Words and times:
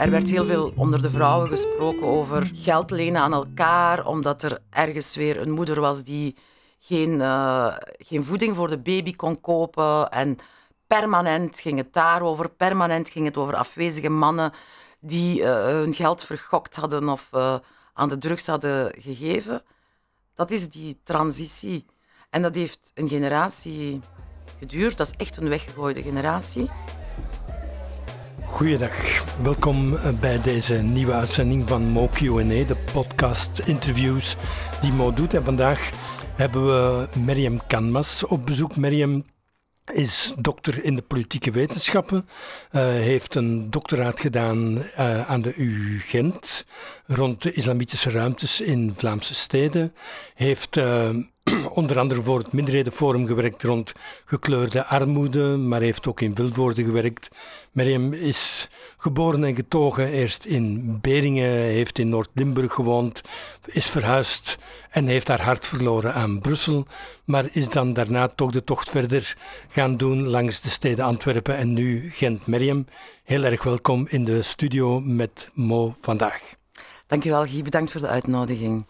er 0.00 0.10
werd 0.10 0.30
heel 0.30 0.44
veel 0.44 0.72
onder 0.76 1.02
de 1.02 1.10
vrouwen 1.10 1.48
gesproken 1.48 2.06
over 2.06 2.50
geld 2.54 2.90
lenen 2.90 3.20
aan 3.20 3.32
elkaar, 3.32 4.06
omdat 4.06 4.42
er 4.42 4.58
ergens 4.70 5.16
weer 5.16 5.40
een 5.40 5.50
moeder 5.50 5.80
was 5.80 6.04
die 6.04 6.36
geen, 6.78 7.10
uh, 7.10 7.74
geen 7.98 8.24
voeding 8.24 8.56
voor 8.56 8.68
de 8.68 8.78
baby 8.78 9.14
kon 9.16 9.40
kopen. 9.40 10.10
En 10.10 10.36
permanent 10.86 11.60
ging 11.60 11.78
het 11.78 11.92
daarover. 11.92 12.50
Permanent 12.50 13.10
ging 13.10 13.26
het 13.26 13.36
over 13.36 13.54
afwezige 13.54 14.08
mannen 14.08 14.52
die 15.00 15.40
uh, 15.40 15.64
hun 15.64 15.94
geld 15.94 16.24
vergokt 16.24 16.76
hadden 16.76 17.08
of 17.08 17.28
uh, 17.34 17.54
aan 17.94 18.08
de 18.08 18.18
drugs 18.18 18.46
hadden 18.46 18.94
gegeven. 18.98 19.62
Dat 20.34 20.50
is 20.50 20.70
die 20.70 21.00
transitie. 21.04 21.86
En 22.30 22.42
dat 22.42 22.54
heeft 22.54 22.90
een 22.94 23.08
generatie 23.08 24.00
geduurd. 24.58 24.96
Dat 24.96 25.06
is 25.06 25.26
echt 25.26 25.36
een 25.36 25.48
weggegooide 25.48 26.02
generatie. 26.02 26.70
Goeiedag, 28.50 29.24
welkom 29.42 29.96
bij 30.20 30.40
deze 30.40 30.74
nieuwe 30.74 31.12
uitzending 31.12 31.68
van 31.68 31.82
Mo 31.82 32.08
Q&A, 32.08 32.64
de 32.64 32.76
podcast 32.92 33.58
interviews 33.58 34.36
die 34.80 34.92
Mo 34.92 35.12
doet. 35.12 35.34
En 35.34 35.44
vandaag 35.44 35.90
hebben 36.36 36.66
we 36.66 37.08
Miriam 37.18 37.66
Canmas 37.66 38.26
op 38.26 38.46
bezoek. 38.46 38.76
Miriam 38.76 39.24
is 39.92 40.32
dokter 40.38 40.84
in 40.84 40.94
de 40.94 41.02
politieke 41.02 41.50
wetenschappen, 41.50 42.28
uh, 42.72 42.82
heeft 42.82 43.34
een 43.34 43.70
doctoraat 43.70 44.20
gedaan 44.20 44.78
uh, 44.78 45.30
aan 45.30 45.42
de 45.42 45.54
UU 45.56 46.00
Gent 46.00 46.64
rond 47.06 47.42
de 47.42 47.52
islamitische 47.52 48.10
ruimtes 48.10 48.60
in 48.60 48.94
Vlaamse 48.96 49.34
steden, 49.34 49.94
heeft 50.34 50.80
onder 51.80 51.98
andere 51.98 52.22
voor 52.22 52.38
het 52.38 52.52
Minderhedenforum 52.52 53.26
gewerkt 53.26 53.62
rond 53.62 53.92
gekleurde 54.24 54.86
armoede, 54.86 55.56
maar 55.56 55.80
heeft 55.80 56.06
ook 56.06 56.20
in 56.20 56.34
Vilvoorde 56.34 56.84
gewerkt. 56.84 57.28
Miriam 57.72 58.12
is 58.12 58.68
geboren 58.96 59.44
en 59.44 59.54
getogen 59.54 60.08
eerst 60.08 60.44
in 60.44 60.98
Beringen, 61.00 61.50
heeft 61.50 61.98
in 61.98 62.08
Noord-Limburg 62.08 62.72
gewoond, 62.72 63.22
is 63.66 63.86
verhuisd 63.86 64.58
en 64.90 65.06
heeft 65.06 65.28
haar 65.28 65.42
hart 65.42 65.66
verloren 65.66 66.14
aan 66.14 66.40
Brussel, 66.40 66.86
maar 67.24 67.44
is 67.52 67.68
dan 67.68 67.92
daarna 67.92 68.28
toch 68.28 68.50
de 68.50 68.64
tocht 68.64 68.90
verder 68.90 69.36
gaan 69.68 69.96
doen 69.96 70.28
langs 70.28 70.60
de 70.60 70.68
steden 70.68 71.04
Antwerpen 71.04 71.56
en 71.56 71.72
nu 71.72 72.10
Gent. 72.10 72.46
Miriam, 72.46 72.86
heel 73.24 73.44
erg 73.44 73.62
welkom 73.62 74.06
in 74.08 74.24
de 74.24 74.42
studio 74.42 75.00
met 75.00 75.50
Mo 75.54 75.94
vandaag. 76.00 76.40
Dankjewel 77.06 77.46
Guy, 77.46 77.62
bedankt 77.62 77.92
voor 77.92 78.00
de 78.00 78.06
uitnodiging. 78.06 78.84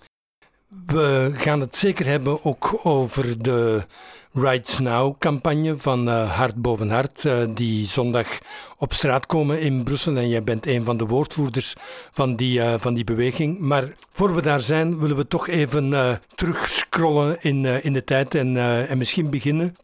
We 0.86 1.30
gaan 1.34 1.60
het 1.60 1.76
zeker 1.76 2.06
hebben 2.06 2.44
ook 2.44 2.80
over 2.82 3.42
de 3.42 3.86
Rights 4.32 4.78
Now-campagne 4.78 5.76
van 5.78 6.08
uh, 6.08 6.36
Hart 6.36 6.54
boven 6.54 6.90
Hart, 6.90 7.24
uh, 7.24 7.42
die 7.54 7.86
zondag 7.86 8.38
op 8.78 8.92
straat 8.92 9.26
komen 9.26 9.60
in 9.60 9.82
Brussel. 9.82 10.16
En 10.16 10.28
jij 10.28 10.42
bent 10.42 10.66
een 10.66 10.84
van 10.84 10.96
de 10.96 11.06
woordvoerders 11.06 11.74
van 12.12 12.36
die, 12.36 12.58
uh, 12.58 12.74
van 12.78 12.94
die 12.94 13.04
beweging. 13.04 13.58
Maar 13.58 13.94
voor 14.12 14.34
we 14.34 14.42
daar 14.42 14.60
zijn, 14.60 14.98
willen 14.98 15.16
we 15.16 15.28
toch 15.28 15.48
even 15.48 16.20
terugscrollen 16.34 17.42
in, 17.42 17.64
in 17.64 17.92
de 17.92 18.04
tijd 18.04 18.34
en, 18.34 18.56
en 18.88 18.98
misschien 18.98 19.30
beginnen 19.30 19.76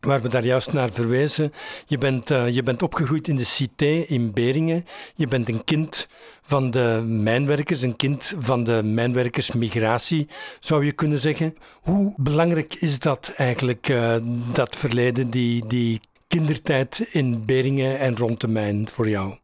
waar 0.00 0.22
we 0.22 0.28
daar 0.28 0.44
juist 0.44 0.72
naar 0.72 0.90
verwijzen. 0.90 1.52
Je 1.86 1.98
bent, 1.98 2.30
uh, 2.30 2.48
je 2.48 2.62
bent 2.62 2.82
opgegroeid 2.82 3.28
in 3.28 3.36
de 3.36 3.44
Cité 3.44 4.04
in 4.06 4.32
Beringen. 4.32 4.84
Je 5.14 5.26
bent 5.26 5.48
een 5.48 5.64
kind 5.64 6.08
van 6.42 6.70
de 6.70 7.02
mijnwerkers, 7.06 7.82
een 7.82 7.96
kind 7.96 8.34
van 8.38 8.64
de 8.64 8.82
mijnwerkersmigratie, 8.82 10.28
zou 10.60 10.84
je 10.84 10.92
kunnen 10.92 11.18
zeggen. 11.18 11.54
Hoe 11.80 12.14
belangrijk 12.16 12.74
is 12.74 12.98
dat 12.98 13.32
eigenlijk, 13.36 13.88
uh, 13.88 14.16
dat 14.52 14.76
verleden, 14.76 15.30
die, 15.30 15.66
die 15.66 16.00
kindertijd 16.26 17.08
in 17.10 17.44
Beringen 17.44 17.98
en 17.98 18.16
rond 18.16 18.40
de 18.40 18.48
mijn 18.48 18.88
voor 18.88 19.08
jou? 19.08 19.38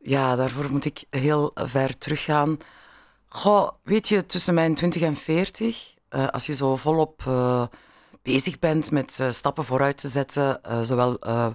Ja, 0.00 0.34
daarvoor 0.34 0.70
moet 0.70 0.84
ik 0.84 1.04
heel 1.10 1.50
ver 1.54 1.98
teruggaan. 1.98 2.56
Goh, 3.28 3.70
weet 3.82 4.08
je, 4.08 4.26
tussen 4.26 4.54
mijn 4.54 4.74
20 4.74 5.02
en 5.02 5.16
40, 5.16 5.94
uh, 6.10 6.28
als 6.28 6.46
je 6.46 6.54
zo 6.54 6.76
volop 6.76 7.22
bezig 8.26 8.58
bent 8.58 8.90
met 8.90 9.18
uh, 9.20 9.30
stappen 9.30 9.64
vooruit 9.64 9.98
te 9.98 10.08
zetten, 10.08 10.60
uh, 10.68 10.78
zowel 10.82 11.26
uh, 11.26 11.48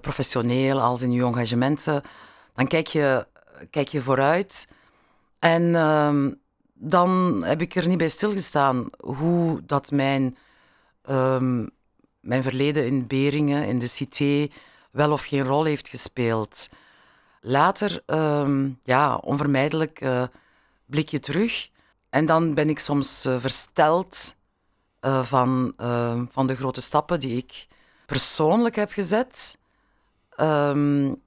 professioneel 0.00 0.80
als 0.80 1.02
in 1.02 1.12
je 1.12 1.22
engagementen, 1.22 2.02
dan 2.54 2.66
kijk 2.66 2.86
je, 2.86 3.26
kijk 3.70 3.88
je 3.88 4.00
vooruit. 4.00 4.68
En 5.38 5.74
ehm, 5.74 6.32
dan 6.74 7.42
heb 7.44 7.60
ik 7.60 7.74
er 7.74 7.88
niet 7.88 7.98
bij 7.98 8.08
stilgestaan 8.08 8.86
hoe 8.98 9.62
dat 9.66 9.90
mijn, 9.90 10.36
um, 11.10 11.70
mijn 12.20 12.42
verleden 12.42 12.86
in 12.86 13.06
Beringen, 13.06 13.66
in 13.66 13.78
de 13.78 13.86
Cité, 13.86 14.48
wel 14.90 15.12
of 15.12 15.24
geen 15.24 15.42
rol 15.42 15.64
heeft 15.64 15.88
gespeeld. 15.88 16.68
Later, 17.40 18.02
um, 18.06 18.78
ja, 18.82 19.16
onvermijdelijk 19.16 20.00
blik 20.86 21.08
je 21.08 21.20
terug. 21.20 21.70
En 22.10 22.26
dan 22.26 22.54
ben 22.54 22.68
ik 22.68 22.78
soms 22.78 23.28
versteld 23.38 24.34
uh, 25.00 25.24
van, 25.24 25.74
uh, 25.80 26.22
van 26.30 26.46
de 26.46 26.56
grote 26.56 26.80
stappen 26.80 27.20
die 27.20 27.36
ik 27.36 27.66
persoonlijk 28.06 28.76
heb 28.76 28.92
gezet, 28.92 29.58
um, 30.40 31.22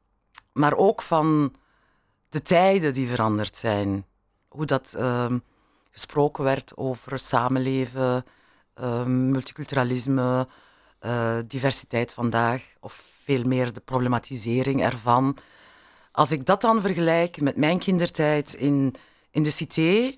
maar 0.53 0.73
ook 0.73 1.01
van 1.01 1.53
de 2.29 2.41
tijden 2.41 2.93
die 2.93 3.07
veranderd 3.07 3.57
zijn. 3.57 4.05
Hoe 4.47 4.65
dat 4.65 4.95
um, 4.97 5.43
gesproken 5.91 6.43
werd 6.43 6.77
over 6.77 7.19
samenleven, 7.19 8.25
multiculturalisme, 9.05 10.47
uh, 11.01 11.37
diversiteit 11.47 12.13
vandaag, 12.13 12.63
of 12.79 13.07
veel 13.23 13.43
meer 13.43 13.73
de 13.73 13.79
problematisering 13.79 14.83
ervan. 14.83 15.37
Als 16.11 16.31
ik 16.31 16.45
dat 16.45 16.61
dan 16.61 16.81
vergelijk 16.81 17.41
met 17.41 17.55
mijn 17.55 17.79
kindertijd 17.79 18.53
in, 18.53 18.95
in 19.31 19.43
de 19.43 19.49
cité, 19.49 20.17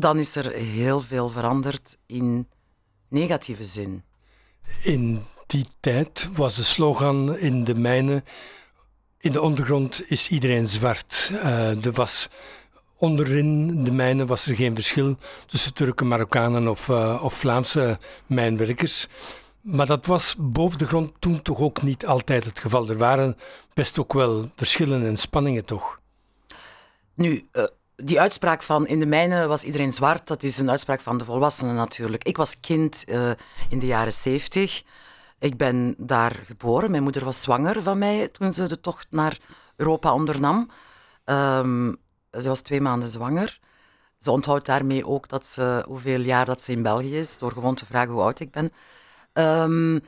dan 0.00 0.18
is 0.18 0.36
er 0.36 0.52
heel 0.52 1.00
veel 1.00 1.28
veranderd 1.28 1.96
in 2.06 2.48
negatieve 3.08 3.64
zin. 3.64 4.02
In 4.82 5.22
die 5.46 5.66
tijd 5.80 6.28
was 6.32 6.56
de 6.56 6.64
slogan 6.64 7.36
in 7.36 7.64
de 7.64 7.74
mijnen: 7.74 8.24
in 9.18 9.32
de 9.32 9.40
ondergrond 9.40 10.10
is 10.10 10.28
iedereen 10.28 10.68
zwart. 10.68 11.30
Uh, 11.32 11.84
er 11.84 11.92
was 11.92 12.28
onderin 12.96 13.84
de 13.84 13.92
mijnen 13.92 14.26
was 14.26 14.46
er 14.46 14.56
geen 14.56 14.74
verschil 14.74 15.16
tussen 15.46 15.74
Turken, 15.74 16.08
Marokkanen 16.08 16.68
of, 16.68 16.88
uh, 16.88 17.20
of 17.22 17.34
Vlaamse 17.34 17.98
mijnwerkers. 18.26 19.06
Maar 19.60 19.86
dat 19.86 20.06
was 20.06 20.34
boven 20.38 20.78
de 20.78 20.86
grond 20.86 21.12
toen 21.18 21.42
toch 21.42 21.60
ook 21.60 21.82
niet 21.82 22.06
altijd 22.06 22.44
het 22.44 22.58
geval. 22.58 22.88
Er 22.88 22.98
waren 22.98 23.36
best 23.74 23.98
ook 23.98 24.12
wel 24.12 24.50
verschillen 24.56 25.06
en 25.06 25.16
spanningen, 25.16 25.64
toch? 25.64 26.00
Nu, 27.14 27.48
uh, 27.52 27.64
die 28.04 28.20
uitspraak 28.20 28.62
van 28.62 28.86
in 28.86 29.00
de 29.00 29.06
mijnen 29.06 29.48
was 29.48 29.64
iedereen 29.64 29.92
zwart, 29.92 30.26
dat 30.26 30.42
is 30.42 30.58
een 30.58 30.70
uitspraak 30.70 31.00
van 31.00 31.18
de 31.18 31.24
volwassenen 31.24 31.74
natuurlijk. 31.74 32.24
Ik 32.24 32.36
was 32.36 32.60
kind 32.60 33.04
uh, 33.08 33.30
in 33.68 33.78
de 33.78 33.86
jaren 33.86 34.12
zeventig. 34.12 34.82
Ik 35.38 35.56
ben 35.56 35.94
daar 35.98 36.42
geboren. 36.46 36.90
Mijn 36.90 37.02
moeder 37.02 37.24
was 37.24 37.42
zwanger 37.42 37.82
van 37.82 37.98
mij 37.98 38.28
toen 38.28 38.52
ze 38.52 38.68
de 38.68 38.80
tocht 38.80 39.06
naar 39.10 39.38
Europa 39.76 40.12
ondernam. 40.12 40.70
Um, 41.24 41.96
ze 42.30 42.48
was 42.48 42.60
twee 42.60 42.80
maanden 42.80 43.08
zwanger. 43.08 43.60
Ze 44.18 44.30
onthoudt 44.30 44.66
daarmee 44.66 45.06
ook 45.06 45.28
dat 45.28 45.46
ze, 45.46 45.84
hoeveel 45.86 46.20
jaar 46.20 46.44
dat 46.44 46.62
ze 46.62 46.72
in 46.72 46.82
België 46.82 47.18
is, 47.18 47.38
door 47.38 47.52
gewoon 47.52 47.74
te 47.74 47.86
vragen 47.86 48.12
hoe 48.12 48.22
oud 48.22 48.40
ik 48.40 48.50
ben. 48.50 48.72
Um, 49.32 50.00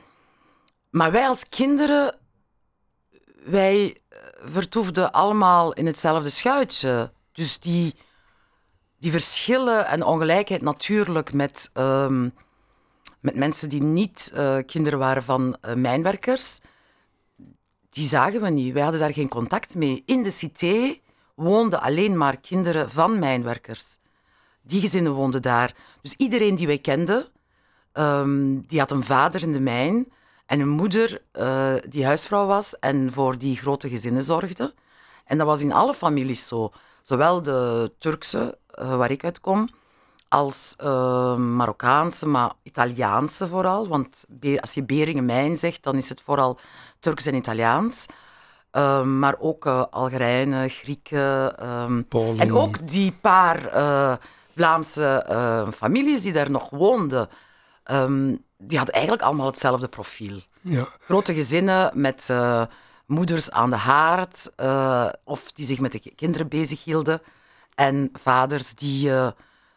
maar 0.89 1.11
wij 1.11 1.27
als 1.27 1.49
kinderen, 1.49 2.17
wij 3.43 3.97
vertoefden 4.43 5.11
allemaal 5.11 5.73
in 5.73 5.85
hetzelfde 5.85 6.29
schuitje. 6.29 7.11
Dus 7.31 7.59
die, 7.59 7.95
die 8.99 9.11
verschillen 9.11 9.87
en 9.87 10.03
ongelijkheid 10.03 10.61
natuurlijk 10.61 11.33
met, 11.33 11.71
um, 11.73 12.33
met 13.19 13.35
mensen 13.35 13.69
die 13.69 13.83
niet 13.83 14.31
uh, 14.35 14.57
kinderen 14.65 14.99
waren 14.99 15.23
van 15.23 15.57
uh, 15.65 15.73
mijnwerkers, 15.73 16.59
die 17.89 18.07
zagen 18.07 18.41
we 18.41 18.49
niet. 18.49 18.73
Wij 18.73 18.81
hadden 18.81 18.99
daar 19.01 19.13
geen 19.13 19.27
contact 19.27 19.75
mee. 19.75 20.03
In 20.05 20.23
de 20.23 20.31
cité 20.31 20.95
woonden 21.35 21.81
alleen 21.81 22.17
maar 22.17 22.37
kinderen 22.37 22.89
van 22.89 23.19
mijnwerkers. 23.19 23.97
Die 24.61 24.81
gezinnen 24.81 25.11
woonden 25.11 25.41
daar. 25.41 25.75
Dus 26.01 26.13
iedereen 26.15 26.55
die 26.55 26.67
wij 26.67 26.77
kenden, 26.77 27.25
um, 27.93 28.67
die 28.67 28.79
had 28.79 28.91
een 28.91 29.03
vader 29.03 29.41
in 29.41 29.51
de 29.53 29.59
mijn 29.59 30.11
en 30.45 30.59
een 30.59 30.69
moeder 30.69 31.21
uh, 31.33 31.73
die 31.89 32.05
huisvrouw 32.05 32.45
was 32.45 32.79
en 32.79 33.11
voor 33.11 33.37
die 33.37 33.57
grote 33.57 33.89
gezinnen 33.89 34.21
zorgde. 34.21 34.73
En 35.25 35.37
dat 35.37 35.47
was 35.47 35.61
in 35.61 35.73
alle 35.73 35.93
families 35.93 36.47
zo 36.47 36.71
zowel 37.01 37.41
de 37.41 37.91
Turkse, 37.97 38.57
uh, 38.79 38.95
waar 38.95 39.11
ik 39.11 39.23
uit 39.23 39.39
kom, 39.39 39.69
als 40.27 40.75
uh, 40.83 41.35
Marokkaanse, 41.35 42.27
maar 42.27 42.51
Italiaanse 42.63 43.47
vooral. 43.47 43.87
Want 43.87 44.25
als 44.59 44.73
je 44.73 44.83
Beringen-Mijn 44.83 45.57
zegt, 45.57 45.83
dan 45.83 45.95
is 45.95 46.09
het 46.09 46.21
vooral 46.21 46.59
Turks 46.99 47.25
en 47.25 47.35
Italiaans. 47.35 48.05
Uh, 48.71 49.03
maar 49.03 49.35
ook 49.39 49.65
Algerijnen, 49.65 50.69
Grieken. 50.69 51.67
Um, 51.69 52.05
en 52.37 52.53
ook 52.53 52.87
die 52.87 53.11
paar 53.11 53.59
Vlaamse 54.55 55.25
families 55.75 56.21
die 56.21 56.33
daar 56.33 56.51
nog 56.51 56.69
woonden. 56.69 57.29
Um, 57.91 58.43
die 58.57 58.77
hadden 58.77 58.95
eigenlijk 58.95 59.23
allemaal 59.23 59.45
hetzelfde 59.45 59.87
profiel. 59.87 60.39
Ja. 60.61 60.87
Grote 60.99 61.33
gezinnen 61.33 61.91
met 61.93 62.33
moeders 63.11 63.51
aan 63.51 63.69
de 63.69 63.75
haard 63.75 64.51
uh, 64.57 65.09
of 65.23 65.51
die 65.51 65.65
zich 65.65 65.79
met 65.79 65.91
de 65.91 66.15
kinderen 66.15 66.47
bezighielden. 66.47 67.21
En 67.75 68.09
vaders 68.13 68.73
die 68.73 69.09
uh, 69.09 69.31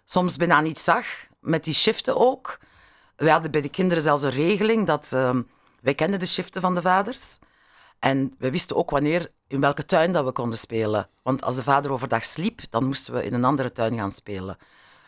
soms 0.04 0.36
bijna 0.36 0.60
niet 0.60 0.78
zag, 0.78 1.06
met 1.40 1.64
die 1.64 1.74
shiften 1.74 2.16
ook. 2.16 2.58
We 3.16 3.30
hadden 3.30 3.50
bij 3.50 3.60
de 3.60 3.68
kinderen 3.68 4.02
zelfs 4.02 4.22
een 4.22 4.30
regeling 4.30 4.86
dat 4.86 5.12
uh, 5.14 5.36
wij 5.80 5.94
kenden 5.94 6.18
de 6.18 6.26
shiften 6.26 6.60
van 6.60 6.74
de 6.74 6.82
vaders. 6.82 7.38
En 7.98 8.34
we 8.38 8.50
wisten 8.50 8.76
ook 8.76 8.90
wanneer, 8.90 9.30
in 9.46 9.60
welke 9.60 9.86
tuin 9.86 10.12
dat 10.12 10.24
we 10.24 10.32
konden 10.32 10.58
spelen. 10.58 11.08
Want 11.22 11.42
als 11.42 11.56
de 11.56 11.62
vader 11.62 11.92
overdag 11.92 12.24
sliep, 12.24 12.60
dan 12.70 12.84
moesten 12.84 13.14
we 13.14 13.24
in 13.24 13.34
een 13.34 13.44
andere 13.44 13.72
tuin 13.72 13.96
gaan 13.96 14.12
spelen. 14.12 14.56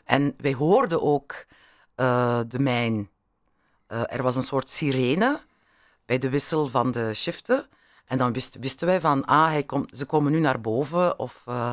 En 0.05 0.34
wij 0.37 0.55
hoorden 0.55 1.02
ook 1.02 1.46
de 2.49 2.58
mijn. 2.58 3.11
Er 3.87 4.23
was 4.23 4.37
een 4.37 4.43
soort 4.43 4.69
sirene 4.69 5.40
bij 6.06 6.19
de 6.19 6.28
wissel 6.28 6.67
van 6.67 6.90
de 6.90 7.14
shiften. 7.14 7.69
En 8.06 8.19
dan 8.19 8.32
wisten, 8.32 8.61
wisten 8.61 8.87
wij 8.87 9.00
van, 9.00 9.25
ah, 9.25 9.47
hij 9.47 9.62
kom, 9.62 9.87
ze 9.91 10.06
komen 10.06 10.32
nu 10.32 10.41
naar 10.41 10.61
boven 10.61 11.19
of 11.19 11.43
uh, 11.49 11.70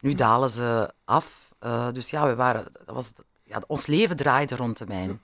nu 0.00 0.14
dalen 0.14 0.48
ze 0.48 0.92
af. 1.04 1.54
dus 1.92 2.10
ja, 2.10 2.26
we 2.26 2.34
waren, 2.34 2.64
dat 2.84 2.94
was, 2.94 3.12
ja, 3.42 3.62
ons 3.66 3.86
leven 3.86 4.16
draaide 4.16 4.56
rond 4.56 4.78
de 4.78 4.84
mijn 4.86 5.20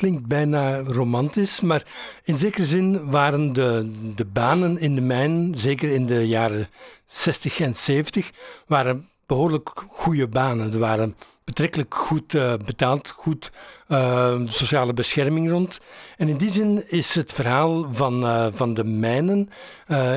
klinkt 0.00 0.26
bijna 0.26 0.78
romantisch, 0.80 1.60
maar 1.60 1.84
in 2.24 2.36
zekere 2.36 2.64
zin 2.64 3.10
waren 3.10 3.52
de, 3.52 3.92
de 4.14 4.24
banen 4.24 4.78
in 4.78 4.94
de 4.94 5.00
mijn, 5.00 5.54
zeker 5.56 5.90
in 5.90 6.06
de 6.06 6.26
jaren 6.26 6.68
60 7.06 7.60
en 7.60 7.76
70, 7.76 8.30
waren 8.66 9.08
behoorlijk 9.30 9.84
goede 9.90 10.28
banen. 10.28 10.72
Er 10.72 10.78
waren 10.78 11.16
betrekkelijk 11.44 11.94
goed 11.94 12.34
uh, 12.34 12.52
betaald, 12.64 13.10
goed 13.10 13.50
uh, 13.88 14.40
sociale 14.44 14.92
bescherming 14.92 15.50
rond. 15.50 15.80
En 16.16 16.28
in 16.28 16.36
die 16.36 16.50
zin 16.50 16.84
is 16.88 17.14
het 17.14 17.32
verhaal 17.32 17.86
van, 17.92 18.24
uh, 18.24 18.46
van 18.52 18.74
de 18.74 18.84
mijnen 18.84 19.48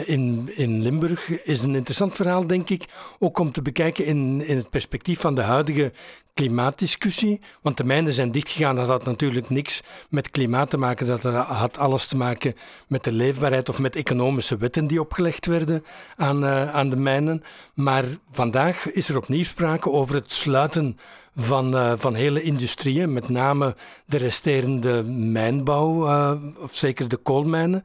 in, 0.05 0.51
in 0.55 0.81
Limburg 0.81 1.29
is 1.43 1.63
een 1.63 1.75
interessant 1.75 2.15
verhaal, 2.15 2.47
denk 2.47 2.69
ik. 2.69 2.85
Ook 3.19 3.39
om 3.39 3.51
te 3.51 3.61
bekijken 3.61 4.05
in, 4.05 4.43
in 4.47 4.57
het 4.57 4.69
perspectief 4.69 5.19
van 5.19 5.35
de 5.35 5.41
huidige 5.41 5.91
klimaatdiscussie. 6.33 7.41
Want 7.61 7.77
de 7.77 7.83
mijnen 7.83 8.13
zijn 8.13 8.31
dichtgegaan. 8.31 8.75
Dat 8.75 8.87
had 8.87 9.05
natuurlijk 9.05 9.49
niks 9.49 9.81
met 10.09 10.31
klimaat 10.31 10.69
te 10.69 10.77
maken. 10.77 11.07
Dat 11.07 11.23
had 11.33 11.77
alles 11.77 12.07
te 12.07 12.17
maken 12.17 12.55
met 12.87 13.03
de 13.03 13.11
leefbaarheid 13.11 13.69
of 13.69 13.79
met 13.79 13.95
economische 13.95 14.57
wetten 14.57 14.87
die 14.87 15.01
opgelegd 15.01 15.45
werden 15.45 15.83
aan, 16.15 16.45
aan 16.45 16.89
de 16.89 16.95
mijnen. 16.95 17.43
Maar 17.73 18.03
vandaag 18.31 18.91
is 18.91 19.09
er 19.09 19.17
opnieuw 19.17 19.43
sprake 19.43 19.91
over 19.91 20.15
het 20.15 20.31
sluiten 20.31 20.97
van, 21.35 21.75
uh, 21.75 21.93
van 21.97 22.13
hele 22.13 22.41
industrieën, 22.41 23.13
met 23.13 23.29
name 23.29 23.75
de 24.05 24.17
resterende 24.17 25.03
mijnbouw, 25.03 26.07
uh, 26.07 26.31
of 26.59 26.75
zeker 26.75 27.07
de 27.07 27.17
koolmijnen. 27.17 27.83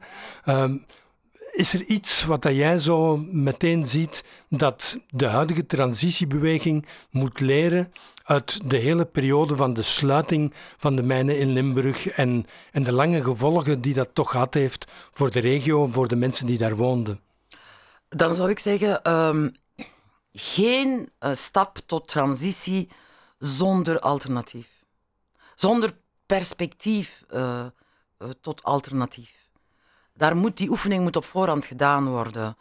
Is 1.51 1.73
er 1.73 1.83
iets 1.83 2.25
wat 2.25 2.41
dat 2.41 2.55
jij 2.55 2.77
zo 2.77 3.17
meteen 3.17 3.85
ziet 3.85 4.23
dat 4.49 4.97
de 5.09 5.25
huidige 5.25 5.65
transitiebeweging 5.65 6.85
moet 7.09 7.39
leren 7.39 7.93
uit 8.23 8.69
de 8.69 8.77
hele 8.77 9.05
periode 9.05 9.55
van 9.55 9.73
de 9.73 9.81
sluiting 9.81 10.53
van 10.77 10.95
de 10.95 11.01
mijnen 11.01 11.39
in 11.39 11.49
Limburg 11.51 12.07
en, 12.07 12.45
en 12.71 12.83
de 12.83 12.91
lange 12.91 13.23
gevolgen 13.23 13.81
die 13.81 13.93
dat 13.93 14.09
toch 14.13 14.31
gehad 14.31 14.53
heeft 14.53 14.91
voor 15.11 15.31
de 15.31 15.39
regio, 15.39 15.87
voor 15.87 16.07
de 16.07 16.15
mensen 16.15 16.45
die 16.45 16.57
daar 16.57 16.75
woonden? 16.75 17.19
Dan 18.09 18.35
zou 18.35 18.49
ik 18.49 18.59
zeggen, 18.59 19.13
um, 19.13 19.51
geen 20.33 21.11
uh, 21.19 21.33
stap 21.33 21.77
tot 21.85 22.07
transitie 22.07 22.89
zonder 23.37 23.99
alternatief. 23.99 24.67
Zonder 25.55 25.97
perspectief 26.25 27.23
uh, 27.33 27.65
uh, 28.19 28.29
tot 28.41 28.63
alternatief. 28.63 29.38
Daar 30.19 30.37
moet, 30.37 30.57
die 30.57 30.69
oefening 30.69 31.03
moet 31.03 31.15
op 31.15 31.25
voorhand 31.25 31.65
gedaan 31.65 32.07
worden. 32.07 32.57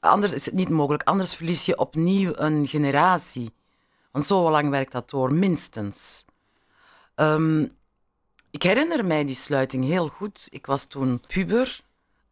Anders 0.00 0.32
is 0.32 0.44
het 0.44 0.54
niet 0.54 0.68
mogelijk. 0.68 1.02
Anders 1.02 1.34
verlies 1.34 1.66
je 1.66 1.78
opnieuw 1.78 2.32
een 2.34 2.66
generatie. 2.66 3.52
Want 4.10 4.24
zo 4.24 4.50
lang 4.50 4.70
werkt 4.70 4.92
dat 4.92 5.10
door, 5.10 5.34
minstens. 5.34 6.24
Um, 7.14 7.68
ik 8.50 8.62
herinner 8.62 9.04
mij 9.04 9.24
die 9.24 9.34
sluiting 9.34 9.84
heel 9.84 10.08
goed. 10.08 10.48
Ik 10.50 10.66
was 10.66 10.84
toen 10.84 11.22
puber. 11.26 11.80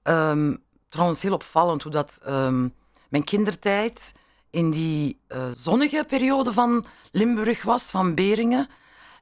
Um, 0.03 0.63
trouwens, 0.89 1.23
heel 1.23 1.35
opvallend 1.35 1.83
hoe 1.83 1.93
dat 1.93 2.21
um, 2.27 2.75
mijn 3.09 3.25
kindertijd 3.25 4.15
in 4.51 4.71
die 4.71 5.19
uh, 5.29 5.45
zonnige 5.57 6.05
periode 6.09 6.53
van 6.53 6.87
Limburg 7.11 7.63
was, 7.63 7.91
van 7.91 8.15
Beringen. 8.15 8.69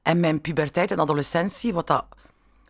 En 0.02 0.20
mijn 0.20 0.40
puberteit 0.40 0.90
en 0.90 1.00
adolescentie, 1.00 1.72
wat 1.72 1.86
dat 1.86 2.04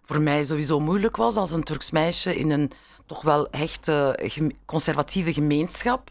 voor 0.04 0.20
mij 0.20 0.44
sowieso 0.44 0.80
moeilijk 0.80 1.16
was 1.16 1.36
als 1.36 1.52
een 1.52 1.62
Turks 1.64 1.90
meisje 1.90 2.36
in 2.36 2.50
een 2.50 2.70
toch 3.06 3.22
wel 3.22 3.48
hechte 3.50 4.18
conservatieve 4.64 5.32
gemeenschap, 5.32 6.10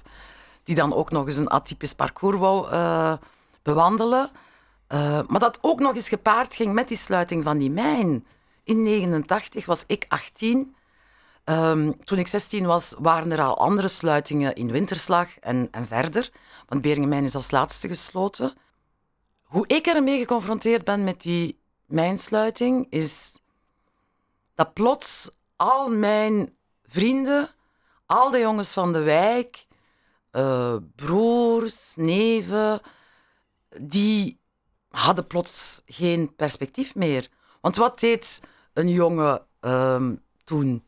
die 0.64 0.76
dan 0.76 0.94
ook 0.94 1.12
nog 1.12 1.26
eens 1.26 1.38
een 1.38 1.50
atypisch 1.50 1.94
parcours 1.94 2.38
wou 2.38 2.72
uh, 2.72 3.14
bewandelen. 3.62 4.30
Uh, 4.94 5.20
maar 5.28 5.40
dat 5.40 5.58
ook 5.62 5.80
nog 5.80 5.96
eens 5.96 6.10
gepaard 6.10 6.56
ging 6.56 6.74
met 6.74 6.88
die 6.88 6.98
sluiting 6.98 7.44
van 7.44 7.58
die 7.58 7.70
mijn. 7.70 8.26
In 8.64 8.84
1989 8.86 9.66
was 9.66 9.84
ik 9.88 10.06
18 10.08 10.76
Um, 11.46 12.04
toen 12.04 12.18
ik 12.18 12.28
16 12.28 12.66
was, 12.66 12.96
waren 13.00 13.32
er 13.32 13.42
al 13.42 13.58
andere 13.58 13.88
sluitingen 13.88 14.56
in 14.56 14.72
Winterslag 14.72 15.40
en, 15.40 15.68
en 15.72 15.88
verder. 15.88 16.30
Want 16.68 16.82
Beringenmijn 16.82 17.24
is 17.24 17.36
als 17.36 17.52
laatste 17.52 17.88
gesloten. 17.88 18.54
Hoe 19.44 19.68
ik 19.68 19.86
ermee 19.86 20.20
geconfronteerd 20.20 20.84
ben 20.84 21.04
met 21.04 21.22
die 21.22 21.60
mijnsluiting, 21.86 22.88
is 22.90 23.40
dat 24.62 24.74
plots 24.74 25.32
al 25.56 25.90
mijn 25.90 26.56
vrienden, 26.86 27.48
al 28.06 28.32
de 28.32 28.40
jongens 28.40 28.74
van 28.74 28.94
de 28.94 29.00
wijk, 29.00 29.68
uh, 30.32 30.76
broers, 30.96 31.94
neven, 31.96 32.80
die 33.80 34.40
hadden 34.90 35.28
plots 35.28 35.82
geen 35.86 36.36
perspectief 36.36 36.96
meer. 36.96 37.28
Want 37.62 37.76
wat 37.76 38.00
deed 38.00 38.42
een 38.74 38.90
jongen 38.90 39.46
um, 39.62 40.24
toen? 40.44 40.84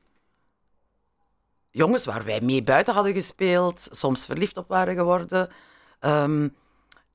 jongens 1.70 2.06
waar 2.06 2.26
wij 2.26 2.42
mee 2.42 2.62
buiten 2.62 2.94
hadden 2.94 3.14
gespeeld, 3.14 3.88
soms 3.92 4.26
verliefd 4.26 4.58
op 4.58 4.68
waren 4.68 4.96
geworden, 4.96 5.50
um, 6.00 6.56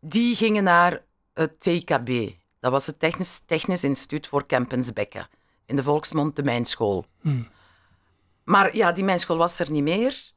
die 0.01 0.37
gingen 0.37 0.65
naar 0.65 1.03
het 1.35 1.61
TKB. 1.61 2.33
Dat 2.61 2.73
was 2.73 2.87
het 2.87 2.99
Technisch, 2.99 3.41
Technisch 3.47 3.85
Instituut 3.85 4.27
voor 4.27 4.47
Kempensbekken. 4.47 5.29
In 5.69 5.77
de 5.77 5.83
volksmond 5.83 6.37
de 6.37 6.43
mijnschool. 6.43 7.05
Hmm. 7.21 7.49
Maar 8.45 8.77
ja, 8.77 8.93
die 8.93 9.05
mijnschool 9.05 9.37
was 9.37 9.59
er 9.59 9.71
niet 9.71 9.83
meer, 9.83 10.33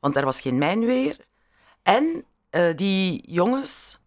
want 0.00 0.16
er 0.16 0.24
was 0.24 0.40
geen 0.40 0.58
mijnweer. 0.58 1.16
En 1.82 2.24
uh, 2.50 2.76
die 2.76 3.32
jongens, 3.32 3.98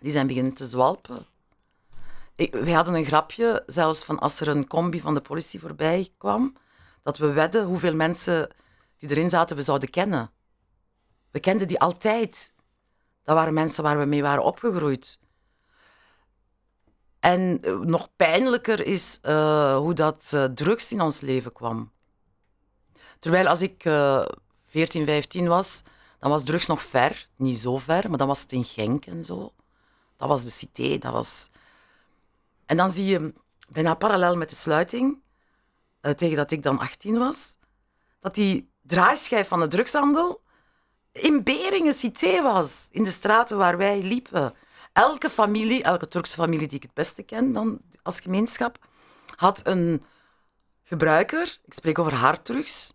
die 0.00 0.12
zijn 0.12 0.26
beginnen 0.26 0.54
te 0.54 0.66
zwalpen. 0.66 1.26
Ik, 2.34 2.52
wij 2.52 2.72
hadden 2.72 2.94
een 2.94 3.04
grapje, 3.04 3.62
zelfs 3.66 4.04
van 4.04 4.18
als 4.18 4.40
er 4.40 4.48
een 4.48 4.66
combi 4.66 5.00
van 5.00 5.14
de 5.14 5.20
politie 5.20 5.60
voorbij 5.60 6.08
kwam, 6.18 6.56
dat 7.02 7.18
we 7.18 7.32
wedden 7.32 7.64
hoeveel 7.64 7.94
mensen 7.94 8.50
die 8.96 9.10
erin 9.10 9.30
zaten 9.30 9.56
we 9.56 9.62
zouden 9.62 9.90
kennen. 9.90 10.30
We 11.30 11.40
kenden 11.40 11.68
die 11.68 11.80
altijd. 11.80 12.52
Dat 13.24 13.34
waren 13.34 13.54
mensen 13.54 13.82
waar 13.82 13.98
we 13.98 14.04
mee 14.04 14.22
waren 14.22 14.44
opgegroeid. 14.44 15.18
En 17.20 17.58
eh, 17.62 17.78
nog 17.78 18.08
pijnlijker 18.16 18.86
is 18.86 19.18
uh, 19.22 19.76
hoe 19.76 19.94
dat 19.94 20.30
uh, 20.34 20.44
drugs 20.44 20.92
in 20.92 21.00
ons 21.00 21.20
leven 21.20 21.52
kwam. 21.52 21.92
Terwijl 23.18 23.46
als 23.46 23.62
ik 23.62 23.84
uh, 23.84 24.26
14, 24.66 25.04
15 25.04 25.48
was, 25.48 25.82
dan 26.18 26.30
was 26.30 26.44
drugs 26.44 26.66
nog 26.66 26.82
ver. 26.82 27.28
Niet 27.36 27.58
zo 27.58 27.78
ver, 27.78 28.08
maar 28.08 28.18
dan 28.18 28.26
was 28.26 28.42
het 28.42 28.52
in 28.52 28.64
Genk 28.64 29.06
en 29.06 29.24
zo. 29.24 29.52
Dat 30.16 30.28
was 30.28 30.44
de 30.44 30.50
cité, 30.50 30.98
dat 30.98 31.12
was... 31.12 31.50
En 32.66 32.76
dan 32.76 32.90
zie 32.90 33.04
je 33.04 33.34
bijna 33.68 33.94
parallel 33.94 34.36
met 34.36 34.48
de 34.48 34.54
sluiting 34.54 35.22
tegen 36.16 36.36
dat 36.36 36.50
ik 36.50 36.62
dan 36.62 36.78
18 36.78 37.18
was, 37.18 37.56
dat 38.20 38.34
die 38.34 38.70
draaischijf 38.82 39.48
van 39.48 39.60
de 39.60 39.68
drugshandel 39.68 40.42
in 41.12 41.42
Beringen 41.42 41.94
Cité 41.94 42.42
was, 42.42 42.88
in 42.90 43.02
de 43.02 43.10
straten 43.10 43.58
waar 43.58 43.76
wij 43.76 44.02
liepen. 44.02 44.54
Elke 44.92 45.30
familie, 45.30 45.82
elke 45.82 46.08
Turkse 46.08 46.36
familie 46.36 46.68
die 46.68 46.76
ik 46.76 46.82
het 46.82 46.94
beste 46.94 47.22
ken 47.22 47.52
dan 47.52 47.80
als 48.02 48.20
gemeenschap, 48.20 48.78
had 49.36 49.66
een 49.66 50.02
gebruiker, 50.82 51.58
ik 51.64 51.72
spreek 51.72 51.98
over 51.98 52.14
harddrugs, 52.14 52.92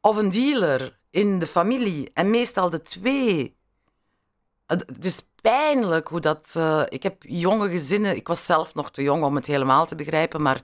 of 0.00 0.16
een 0.16 0.30
dealer 0.30 0.98
in 1.10 1.38
de 1.38 1.46
familie. 1.46 2.10
En 2.14 2.30
meestal 2.30 2.70
de 2.70 2.82
twee. 2.82 3.56
Het 4.66 5.04
is 5.04 5.24
pijnlijk 5.40 6.08
hoe 6.08 6.20
dat... 6.20 6.54
Uh, 6.58 6.82
ik 6.88 7.02
heb 7.02 7.22
jonge 7.22 7.70
gezinnen... 7.70 8.16
Ik 8.16 8.26
was 8.26 8.46
zelf 8.46 8.74
nog 8.74 8.90
te 8.90 9.02
jong 9.02 9.24
om 9.24 9.34
het 9.34 9.46
helemaal 9.46 9.86
te 9.86 9.96
begrijpen, 9.96 10.42
maar 10.42 10.62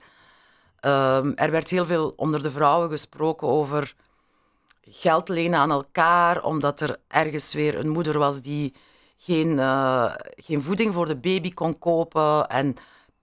Um, 0.85 1.35
er 1.35 1.51
werd 1.51 1.69
heel 1.69 1.85
veel 1.85 2.13
onder 2.15 2.41
de 2.41 2.51
vrouwen 2.51 2.89
gesproken 2.89 3.47
over 3.47 3.95
geld 4.81 5.29
lenen 5.29 5.59
aan 5.59 5.71
elkaar, 5.71 6.43
omdat 6.43 6.81
er 6.81 6.97
ergens 7.07 7.53
weer 7.53 7.79
een 7.79 7.89
moeder 7.89 8.17
was 8.17 8.41
die 8.41 8.75
geen, 9.21 9.47
uh, 9.57 10.13
geen 10.35 10.61
voeding 10.61 10.93
voor 10.93 11.05
de 11.05 11.17
baby 11.17 11.53
kon 11.53 11.79
kopen. 11.79 12.47
En 12.47 12.75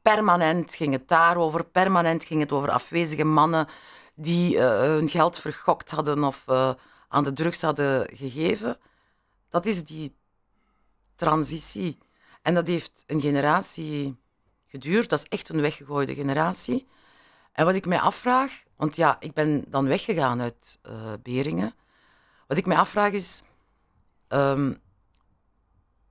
permanent 0.02 0.74
ging 0.74 0.92
het 0.92 1.08
daarover, 1.08 1.64
permanent 1.64 2.24
ging 2.24 2.40
het 2.40 2.52
over 2.52 2.70
afwezige 2.70 3.24
mannen 3.24 3.66
die 4.14 4.56
uh, 4.56 4.68
hun 4.68 5.08
geld 5.08 5.40
vergokt 5.40 5.90
hadden 5.90 6.24
of 6.24 6.44
uh, 6.48 6.70
aan 7.08 7.24
de 7.24 7.32
drugs 7.32 7.62
hadden 7.62 8.08
gegeven. 8.14 8.76
Dat 9.48 9.66
is 9.66 9.84
die 9.84 10.16
transitie. 11.14 11.98
En 12.42 12.54
dat 12.54 12.66
heeft 12.66 13.04
een 13.06 13.20
generatie 13.20 14.16
geduurd. 14.66 15.08
Dat 15.08 15.18
is 15.18 15.28
echt 15.28 15.48
een 15.48 15.60
weggegooide 15.60 16.14
generatie. 16.14 16.86
En 17.52 17.64
wat 17.64 17.74
ik 17.74 17.86
mij 17.86 18.00
afvraag, 18.00 18.62
want 18.76 18.96
ja, 18.96 19.16
ik 19.20 19.32
ben 19.32 19.64
dan 19.68 19.86
weggegaan 19.86 20.40
uit 20.40 20.78
uh, 20.86 20.92
Beringen. 21.22 21.74
Wat 22.46 22.58
ik 22.58 22.66
mij 22.66 22.76
afvraag 22.76 23.12
is, 23.12 23.42
um, 24.28 24.84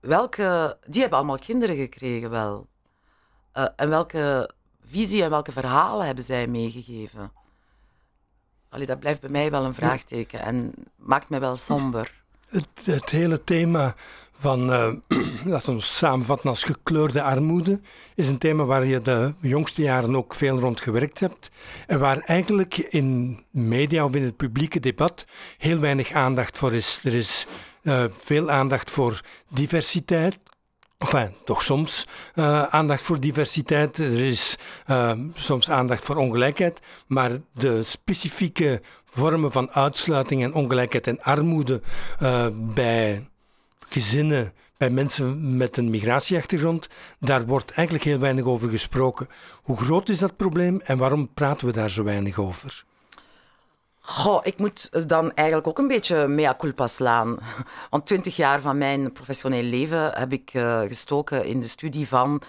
welke, 0.06 0.78
die 0.88 1.02
hebben 1.02 1.18
allemaal 1.18 1.38
kinderen 1.38 1.76
gekregen 1.76 2.30
wel. 2.30 2.68
Uh, 3.54 3.66
en 3.76 3.90
welke 3.90 4.50
visie 4.86 5.24
en 5.24 5.30
welke 5.30 5.52
verhalen 5.52 6.06
hebben 6.06 6.24
zij 6.24 6.48
meegegeven? 6.48 7.32
Allee, 8.70 8.86
dat 8.86 9.00
blijft 9.00 9.22
bij 9.22 9.30
mij 9.30 9.52
wel 9.52 9.66
een 9.66 9.74
vraagteken 9.74 10.40
en 10.40 10.74
maakt 10.96 11.30
mij 11.30 11.40
wel 11.40 11.56
somber. 11.56 12.24
Het, 12.50 12.86
het 12.86 13.10
hele 13.10 13.44
thema 13.44 13.96
van, 14.32 14.70
uh, 14.74 14.94
dat 15.46 15.68
ons 15.68 15.98
samenvatten 15.98 16.50
als 16.50 16.64
gekleurde 16.64 17.22
armoede, 17.22 17.80
is 18.16 18.30
een 18.30 18.38
thema 18.38 18.64
waar 18.64 18.86
je 18.86 19.02
de 19.02 19.34
jongste 19.42 19.82
jaren 19.82 20.16
ook 20.16 20.34
veel 20.34 20.60
rond 20.60 20.82
gewerkt 20.82 21.20
hebt. 21.20 21.52
En 21.88 22.00
waar 22.00 22.18
eigenlijk 22.18 22.78
in 22.78 23.40
media 23.50 24.06
of 24.06 24.16
in 24.16 24.24
het 24.24 24.36
publieke 24.36 24.80
debat 24.80 25.26
heel 25.58 25.80
weinig 25.80 26.12
aandacht 26.12 26.58
voor 26.58 26.74
is. 26.74 27.04
Er 27.04 27.14
is 27.14 27.48
uh, 27.86 28.04
veel 28.10 28.50
aandacht 28.50 28.92
voor 28.92 29.22
diversiteit, 29.50 30.40
Enfin, 30.98 31.34
toch 31.44 31.64
soms 31.64 32.08
uh, 32.36 32.64
aandacht 32.64 33.02
voor 33.02 33.20
diversiteit. 33.20 33.98
Er 33.98 34.26
is 34.26 34.58
uh, 34.88 35.12
soms 35.34 35.70
aandacht 35.70 36.04
voor 36.04 36.16
ongelijkheid. 36.16 36.80
Maar 37.08 37.32
de 37.52 37.84
specifieke 37.84 38.82
vormen 39.06 39.52
van 39.52 39.72
uitsluiting 39.72 40.44
en 40.44 40.54
ongelijkheid 40.54 41.08
en 41.08 41.22
armoede 41.22 41.82
uh, 42.22 42.48
bij 42.54 43.30
gezinnen, 43.90 44.54
bij 44.78 44.90
mensen 44.90 45.58
met 45.58 45.78
een 45.78 45.90
migratieachtergrond, 45.90 46.88
daar 47.20 47.46
wordt 47.46 47.72
eigenlijk 47.72 48.08
heel 48.08 48.20
weinig 48.20 48.46
over 48.46 48.70
gesproken. 48.70 49.28
Hoe 49.62 49.78
groot 49.78 50.10
is 50.10 50.20
dat 50.20 50.38
probleem 50.38 50.82
en 50.82 50.98
waarom 50.98 51.34
praten 51.34 51.68
we 51.68 51.74
daar 51.74 51.90
zo 51.90 52.04
weinig 52.04 52.40
over? 52.40 52.84
Goh, 54.08 54.40
ik 54.44 54.58
moet 54.58 55.10
dan 55.10 55.34
eigenlijk 55.34 55.68
ook 55.68 55.78
een 55.78 55.88
beetje 55.88 56.28
mea 56.28 56.56
culpa 56.58 56.88
slaan. 56.88 57.38
Want 57.90 58.06
twintig 58.06 58.36
jaar 58.36 58.62
van 58.62 58.78
mijn 58.78 59.12
professioneel 59.12 59.64
leven 59.64 60.12
heb 60.14 60.34
ik 60.34 60.54
uh, 60.54 60.80
gestoken 60.80 61.46
in 61.46 61.60
de 61.60 61.66
studie 61.66 62.08
van, 62.08 62.42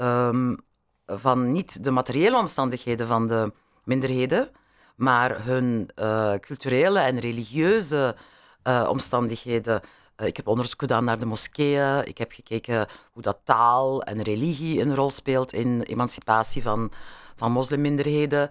um, 0.00 0.58
van 1.06 1.52
niet 1.52 1.84
de 1.84 1.90
materiële 1.90 2.38
omstandigheden 2.38 3.06
van 3.06 3.26
de 3.26 3.52
minderheden, 3.84 4.48
maar 4.96 5.44
hun 5.44 5.90
uh, 5.96 6.34
culturele 6.34 6.98
en 6.98 7.18
religieuze 7.18 8.16
uh, 8.64 8.86
omstandigheden. 8.88 9.80
ik 10.16 10.36
heb 10.36 10.48
onderzoek 10.48 10.80
gedaan 10.80 11.04
naar 11.04 11.18
de 11.18 11.26
moskeeën. 11.26 12.06
Ik 12.06 12.18
heb 12.18 12.32
gekeken 12.32 12.86
hoe 13.12 13.22
dat 13.22 13.38
taal 13.44 14.02
en 14.02 14.22
religie 14.22 14.80
een 14.80 14.94
rol 14.94 15.10
speelt 15.10 15.52
in 15.52 15.82
emancipatie 15.82 16.62
van, 16.62 16.90
van 17.36 17.52
moslimminderheden. 17.52 18.50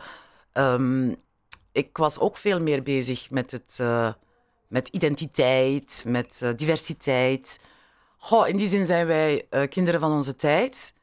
Um, 0.54 1.24
ik 1.76 1.98
was 1.98 2.20
ook 2.20 2.38
veel 2.38 2.62
meer 2.62 2.84
bezig 2.84 3.30
met, 3.30 3.52
het, 3.52 3.78
uh, 3.82 4.14
met 4.68 4.88
identiteit, 4.88 6.04
met 6.08 6.40
uh, 6.44 6.50
diversiteit. 6.56 7.60
Goh, 8.18 8.48
in 8.48 8.58
die 8.58 8.70
zin 8.70 8.86
zijn 8.86 9.08
wij 9.08 9.48
uh, 9.50 9.68
kinderen 9.68 10.00
van 10.00 10.12
onze 10.12 10.36
tijd. 10.36 10.94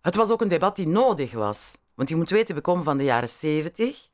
Het 0.00 0.14
was 0.14 0.30
ook 0.30 0.40
een 0.40 0.48
debat 0.48 0.76
die 0.76 0.88
nodig 0.88 1.32
was. 1.32 1.78
Want 1.94 2.08
je 2.08 2.16
moet 2.16 2.30
weten, 2.30 2.54
we 2.54 2.60
komen 2.60 2.84
van 2.84 2.98
de 2.98 3.04
jaren 3.04 3.28
zeventig, 3.28 4.08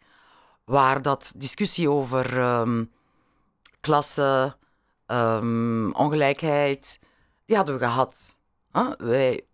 waar 0.65 1.03
dat 1.03 1.33
discussie 1.37 1.91
over 1.91 2.39
um, 2.39 2.91
klasse, 3.81 4.57
um, 5.07 5.95
ongelijkheid, 5.95 6.99
die 7.47 7.57
hadden 7.57 7.79
we 7.79 7.85
gehad. 7.85 8.37
Wij, 8.99 9.45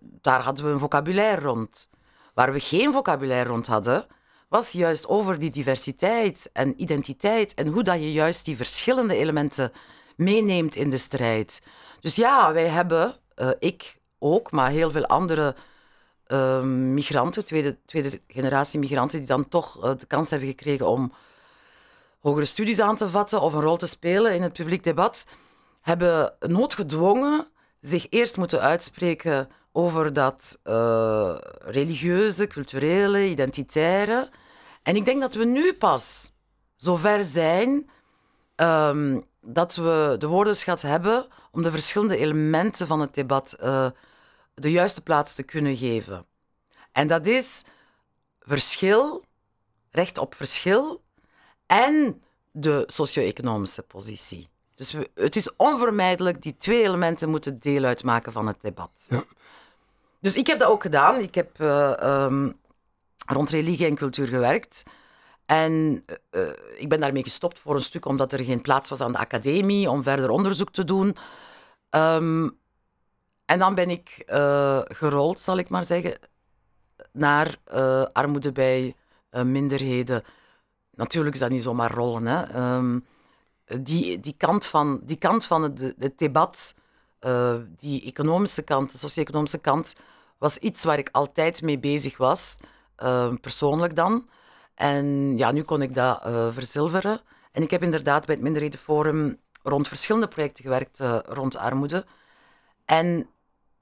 daar 0.00 0.42
hadden 0.42 0.64
we 0.64 0.70
een 0.70 0.78
vocabulaire 0.78 1.40
rond. 1.40 1.88
Waar 2.34 2.52
we 2.52 2.60
geen 2.60 2.92
vocabulaire 2.92 3.50
rond 3.50 3.66
hadden, 3.66 4.06
was 4.50 4.72
juist 4.72 5.08
over 5.08 5.38
die 5.38 5.50
diversiteit 5.50 6.50
en 6.52 6.82
identiteit 6.82 7.54
en 7.54 7.66
hoe 7.66 7.82
dat 7.82 7.94
je 7.94 8.12
juist 8.12 8.44
die 8.44 8.56
verschillende 8.56 9.16
elementen 9.16 9.72
meeneemt 10.16 10.76
in 10.76 10.90
de 10.90 10.96
strijd. 10.96 11.62
Dus 12.00 12.16
ja, 12.16 12.52
wij 12.52 12.68
hebben, 12.68 13.14
uh, 13.36 13.50
ik 13.58 13.98
ook, 14.18 14.50
maar 14.50 14.70
heel 14.70 14.90
veel 14.90 15.06
andere 15.06 15.54
uh, 16.26 16.62
migranten, 16.62 17.44
tweede, 17.44 17.76
tweede 17.84 18.20
generatie 18.28 18.78
migranten, 18.78 19.18
die 19.18 19.28
dan 19.28 19.48
toch 19.48 19.84
uh, 19.84 19.90
de 19.98 20.06
kans 20.06 20.30
hebben 20.30 20.48
gekregen 20.48 20.86
om 20.86 21.12
hogere 22.20 22.44
studies 22.44 22.80
aan 22.80 22.96
te 22.96 23.08
vatten 23.08 23.40
of 23.40 23.52
een 23.52 23.60
rol 23.60 23.76
te 23.76 23.86
spelen 23.86 24.34
in 24.34 24.42
het 24.42 24.52
publiek 24.52 24.84
debat, 24.84 25.26
hebben 25.80 26.34
noodgedwongen 26.38 27.46
zich 27.80 28.06
eerst 28.08 28.36
moeten 28.36 28.60
uitspreken 28.60 29.48
over 29.72 30.12
dat 30.12 30.60
uh, 30.64 31.36
religieuze, 31.58 32.46
culturele, 32.46 33.28
identitaire. 33.28 34.30
En 34.82 34.96
ik 34.96 35.04
denk 35.04 35.20
dat 35.20 35.34
we 35.34 35.44
nu 35.44 35.74
pas 35.74 36.32
zover 36.76 37.24
zijn 37.24 37.90
um, 38.56 39.26
dat 39.40 39.74
we 39.74 40.16
de 40.18 40.26
woordenschat 40.26 40.82
hebben 40.82 41.26
om 41.50 41.62
de 41.62 41.70
verschillende 41.70 42.16
elementen 42.16 42.86
van 42.86 43.00
het 43.00 43.14
debat 43.14 43.56
uh, 43.62 43.86
de 44.54 44.70
juiste 44.70 45.00
plaats 45.00 45.34
te 45.34 45.42
kunnen 45.42 45.76
geven. 45.76 46.26
En 46.92 47.06
dat 47.06 47.26
is 47.26 47.64
verschil, 48.40 49.24
recht 49.90 50.18
op 50.18 50.34
verschil 50.34 51.02
en 51.66 52.22
de 52.52 52.82
socio-economische 52.86 53.82
positie. 53.82 54.48
Dus 54.74 54.94
het 55.14 55.36
is 55.36 55.56
onvermijdelijk, 55.56 56.42
die 56.42 56.56
twee 56.56 56.82
elementen 56.82 57.30
moeten 57.30 57.58
deel 57.58 57.84
uitmaken 57.84 58.32
van 58.32 58.46
het 58.46 58.62
debat. 58.62 59.06
Ja. 59.08 59.24
Dus 60.20 60.36
ik 60.36 60.46
heb 60.46 60.58
dat 60.58 60.68
ook 60.68 60.82
gedaan. 60.82 61.18
Ik 61.18 61.34
heb 61.34 61.60
uh, 61.60 62.24
um, 62.24 62.56
rond 63.26 63.50
religie 63.50 63.86
en 63.86 63.94
cultuur 63.94 64.26
gewerkt. 64.26 64.82
En 65.46 66.04
uh, 66.30 66.48
ik 66.76 66.88
ben 66.88 67.00
daarmee 67.00 67.22
gestopt 67.22 67.58
voor 67.58 67.74
een 67.74 67.80
stuk 67.80 68.04
omdat 68.04 68.32
er 68.32 68.44
geen 68.44 68.60
plaats 68.60 68.90
was 68.90 69.00
aan 69.00 69.12
de 69.12 69.18
academie 69.18 69.90
om 69.90 70.02
verder 70.02 70.30
onderzoek 70.30 70.72
te 70.72 70.84
doen. 70.84 71.16
Um, 71.90 72.58
en 73.44 73.58
dan 73.58 73.74
ben 73.74 73.90
ik 73.90 74.22
gerold, 74.88 75.40
zal 75.40 75.58
ik 75.58 75.68
maar 75.68 75.84
zeggen, 75.84 76.18
naar 77.12 77.56
armoede 78.12 78.52
bij 78.52 78.94
minderheden. 79.44 80.22
Natuurlijk 80.94 81.34
is 81.34 81.40
dat 81.40 81.50
niet 81.50 81.62
zomaar 81.62 81.92
rollen. 81.92 82.26
Hè. 82.26 82.74
Um, 82.76 83.06
die, 83.64 84.20
die 84.20 84.34
kant 84.36 84.66
van, 84.66 85.00
die 85.02 85.16
kant 85.16 85.44
van 85.46 85.62
het, 85.62 85.94
het 85.98 86.18
debat 86.18 86.74
uh, 87.20 87.54
die 87.76 88.04
economische 88.04 88.62
kant, 88.62 88.92
de 88.92 88.98
socio-economische 88.98 89.58
kant, 89.60 89.96
was 90.38 90.56
iets 90.56 90.84
waar 90.84 90.98
ik 90.98 91.08
altijd 91.12 91.62
mee 91.62 91.78
bezig 91.78 92.16
was, 92.16 92.56
uh, 92.98 93.34
persoonlijk 93.40 93.96
dan. 93.96 94.28
En 94.74 95.36
ja, 95.38 95.50
nu 95.50 95.62
kon 95.62 95.82
ik 95.82 95.94
dat 95.94 96.22
uh, 96.26 96.48
verzilveren. 96.52 97.20
En 97.52 97.62
ik 97.62 97.70
heb 97.70 97.82
inderdaad 97.82 98.26
bij 98.26 98.34
het 98.34 98.44
Minderhedenforum 98.44 99.38
rond 99.62 99.88
verschillende 99.88 100.28
projecten 100.28 100.64
gewerkt 100.64 101.00
rond 101.26 101.56
armoede. 101.56 102.06
En 102.84 103.28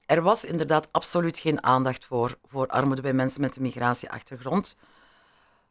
er 0.05 0.21
was 0.21 0.45
inderdaad 0.45 0.87
absoluut 0.91 1.39
geen 1.39 1.63
aandacht 1.63 2.05
voor, 2.05 2.37
voor 2.47 2.67
armoede 2.67 3.01
bij 3.01 3.13
mensen 3.13 3.41
met 3.41 3.55
een 3.55 3.61
migratieachtergrond. 3.61 4.79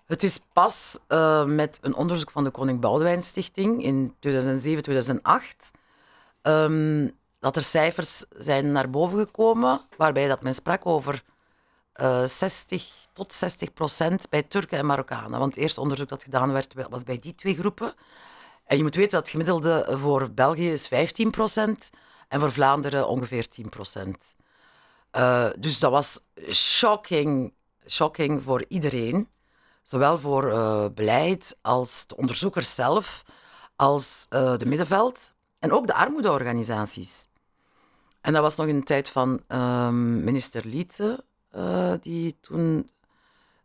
Het 0.07 0.23
is 0.23 0.41
pas 0.53 0.99
met 1.47 1.79
een 1.81 1.95
onderzoek 1.95 2.31
van 2.31 2.45
de 2.45 2.51
Koning 2.51 2.81
Boudewijn 2.81 3.23
Stichting 3.23 3.83
in 3.83 4.15
2007, 4.19 4.83
2008 4.83 5.71
um, 6.43 7.19
dat 7.41 7.57
er 7.57 7.63
cijfers 7.63 8.25
zijn 8.31 8.73
naar 8.73 8.91
boven 8.91 9.19
gekomen 9.19 9.81
waarbij 9.97 10.29
dat 10.29 10.43
men 10.43 10.55
sprak 10.55 10.87
over 10.87 11.25
uh, 11.95 12.25
60 12.25 13.07
tot 13.13 13.33
60 13.33 13.73
procent 13.73 14.29
bij 14.29 14.43
Turken 14.43 14.79
en 14.79 14.87
Marokkanen. 14.87 15.39
Want 15.39 15.55
het 15.55 15.63
eerste 15.63 15.81
onderzoek 15.81 16.09
dat 16.09 16.23
gedaan 16.23 16.53
werd, 16.53 16.75
was 16.89 17.03
bij 17.03 17.19
die 17.19 17.35
twee 17.35 17.55
groepen. 17.55 17.95
En 18.65 18.77
je 18.77 18.83
moet 18.83 18.95
weten 18.95 19.11
dat 19.11 19.21
het 19.21 19.31
gemiddelde 19.31 19.87
voor 19.99 20.31
België 20.31 20.71
is 20.71 20.89
15 20.89 21.31
procent 21.31 21.91
en 22.29 22.41
voor 22.41 22.53
Vlaanderen 22.53 23.09
ongeveer 23.09 23.49
10 23.49 23.69
procent. 23.69 24.37
Uh, 25.13 25.47
dus 25.59 25.79
dat 25.79 25.91
was 25.91 26.21
shocking, 26.51 27.55
shocking 27.87 28.43
voor 28.43 28.65
iedereen. 28.69 29.29
Zowel 29.83 30.19
voor 30.19 30.53
uh, 30.53 30.85
beleid 30.95 31.59
als 31.63 32.07
de 32.07 32.17
onderzoekers 32.17 32.75
zelf, 32.75 33.25
als 33.77 34.27
uh, 34.31 34.57
de 34.57 34.67
middenveld. 34.67 35.33
En 35.59 35.73
ook 35.73 35.87
de 35.87 35.95
armoedeorganisaties. 35.95 37.29
En 38.21 38.33
dat 38.33 38.43
was 38.43 38.57
nog 38.57 38.67
in 38.67 38.79
de 38.79 38.85
tijd 38.85 39.11
van 39.11 39.43
uh, 39.49 39.89
minister 39.91 40.67
Liete, 40.67 41.25
uh, 41.57 41.93
die 42.01 42.41
toen 42.41 42.91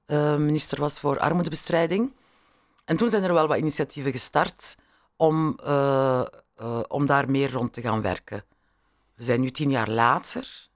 uh, 0.07 0.35
minister 0.35 0.79
was 0.79 0.99
voor 0.99 1.19
armoedebestrijding. 1.19 2.15
En 2.85 2.97
toen 2.97 3.09
zijn 3.09 3.23
er 3.23 3.33
wel 3.33 3.47
wat 3.47 3.57
initiatieven 3.57 4.11
gestart 4.11 4.77
om, 5.15 5.59
eh, 5.63 6.23
om 6.87 7.05
daar 7.05 7.31
meer 7.31 7.51
rond 7.51 7.73
te 7.73 7.81
gaan 7.81 8.01
werken. 8.01 8.45
We 9.15 9.23
zijn 9.23 9.41
nu 9.41 9.51
tien 9.51 9.69
jaar 9.69 9.89
later, 9.89 10.69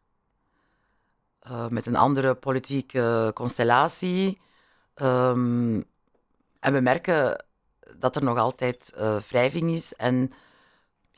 met 1.70 1.86
een 1.86 1.96
andere 1.96 2.36
politieke 2.36 3.32
constellatie. 3.34 4.42
Um, 4.96 5.84
En 6.60 6.74
we 6.74 6.80
merken 6.80 7.46
dat 7.98 8.16
er 8.16 8.24
nog 8.24 8.38
altijd 8.38 8.94
wrijving 9.28 9.72
is 9.72 9.94
en 9.94 10.32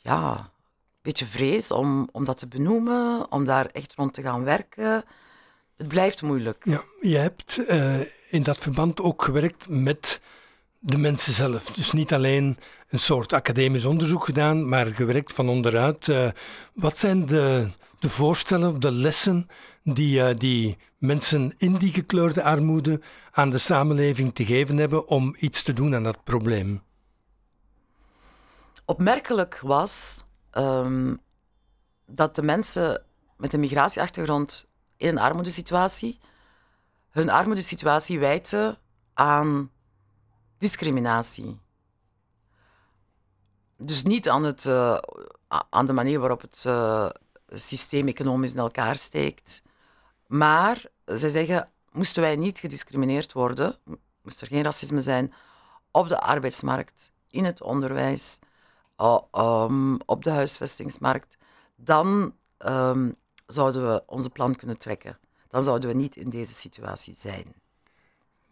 ja, 0.01 0.38
een 0.38 1.01
beetje 1.01 1.25
vrees 1.25 1.72
om, 1.72 2.10
om 2.12 2.25
dat 2.25 2.38
te 2.38 2.48
benoemen, 2.48 3.32
om 3.32 3.46
daar 3.46 3.65
echt 3.65 3.94
rond 3.96 4.13
te 4.13 4.22
gaan 4.22 4.44
werken. 4.44 5.03
Het 5.77 5.88
blijft 5.88 6.22
moeilijk. 6.22 6.63
Ja, 6.63 6.84
je 7.01 7.18
hebt 7.18 7.60
uh, 7.70 8.00
in 8.29 8.44
dat 8.44 8.58
verband 8.58 9.01
ook 9.01 9.24
gewerkt 9.24 9.68
met 9.68 10.20
de 10.79 10.98
mensen 10.98 11.34
zelf. 11.34 11.65
Dus 11.65 11.91
niet 11.91 12.13
alleen 12.13 12.58
een 12.89 13.00
soort 13.00 13.34
academisch 13.34 13.86
onderzoek 13.86 14.25
gedaan, 14.25 14.70
maar 14.70 14.86
gewerkt 14.86 15.34
van 15.34 15.50
onderuit. 15.50 16.08
Uh, 16.08 16.29
wat 16.74 16.98
zijn 16.98 17.25
de, 17.25 17.68
de 18.00 18.10
voorstellen, 18.10 18.79
de 18.79 18.91
lessen 18.91 19.48
die, 19.84 20.20
uh, 20.20 20.29
die 20.38 20.77
mensen 20.98 21.53
in 21.58 21.75
die 21.75 21.91
gekleurde 21.91 22.44
armoede 22.44 23.01
aan 23.32 23.50
de 23.50 23.58
samenleving 23.58 24.36
te 24.36 24.46
geven 24.46 24.77
hebben 24.77 25.08
om 25.08 25.36
iets 25.39 25.63
te 25.63 25.74
doen 25.74 25.96
aan 25.96 26.03
dat 26.03 26.24
probleem? 26.24 26.82
Opmerkelijk 28.89 29.60
was 29.60 30.24
um, 30.53 31.19
dat 32.05 32.36
de 32.36 32.41
mensen 32.41 33.03
met 33.38 33.53
een 33.53 33.60
migratieachtergrond 33.60 34.67
in 34.98 35.08
een 35.08 35.19
armoedesituatie 35.19 36.19
hun 37.10 37.29
armoedesituatie 37.29 38.19
wijten 38.19 38.77
aan 39.13 39.72
discriminatie. 40.58 41.60
Dus 43.77 44.03
niet 44.03 44.29
aan, 44.29 44.43
het, 44.43 44.65
uh, 44.65 44.98
aan 45.69 45.86
de 45.86 45.93
manier 45.93 46.19
waarop 46.19 46.41
het 46.41 46.63
uh, 46.67 47.10
systeem 47.50 48.08
economisch 48.08 48.51
in 48.51 48.60
elkaar 48.60 48.96
steekt, 48.96 49.62
maar 50.27 50.86
zij 51.05 51.29
zeggen, 51.29 51.69
moesten 51.91 52.22
wij 52.22 52.36
niet 52.36 52.60
gediscrimineerd 52.60 53.34
worden, 53.34 53.75
moest 54.22 54.41
er 54.41 54.48
geen 54.48 54.63
racisme 54.63 55.01
zijn 55.01 55.34
op 55.91 56.10
de 56.10 56.19
arbeidsmarkt, 56.19 57.12
in 57.27 57.46
het 57.46 57.62
onderwijs, 57.62 58.39
uh, 59.01 59.18
um, 59.63 59.98
op 60.06 60.24
de 60.24 60.29
huisvestingsmarkt, 60.29 61.38
dan 61.75 62.34
um, 62.65 63.13
zouden 63.46 63.88
we 63.88 64.03
onze 64.06 64.29
plan 64.29 64.56
kunnen 64.56 64.77
trekken. 64.77 65.18
Dan 65.48 65.62
zouden 65.62 65.89
we 65.89 65.96
niet 65.96 66.15
in 66.15 66.29
deze 66.29 66.53
situatie 66.53 67.13
zijn. 67.13 67.53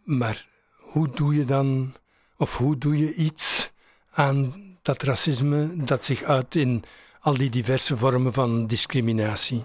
Maar 0.02 0.48
hoe 0.76 1.10
doe 1.10 1.34
je 1.34 1.44
dan, 1.44 1.94
of 2.36 2.56
hoe 2.56 2.78
doe 2.78 2.98
je 2.98 3.14
iets 3.14 3.70
aan 4.10 4.54
dat 4.82 5.02
racisme 5.02 5.84
dat 5.84 6.04
zich 6.04 6.22
uit 6.22 6.54
in 6.54 6.84
al 7.20 7.36
die 7.36 7.50
diverse 7.50 7.96
vormen 7.96 8.32
van 8.32 8.66
discriminatie? 8.66 9.64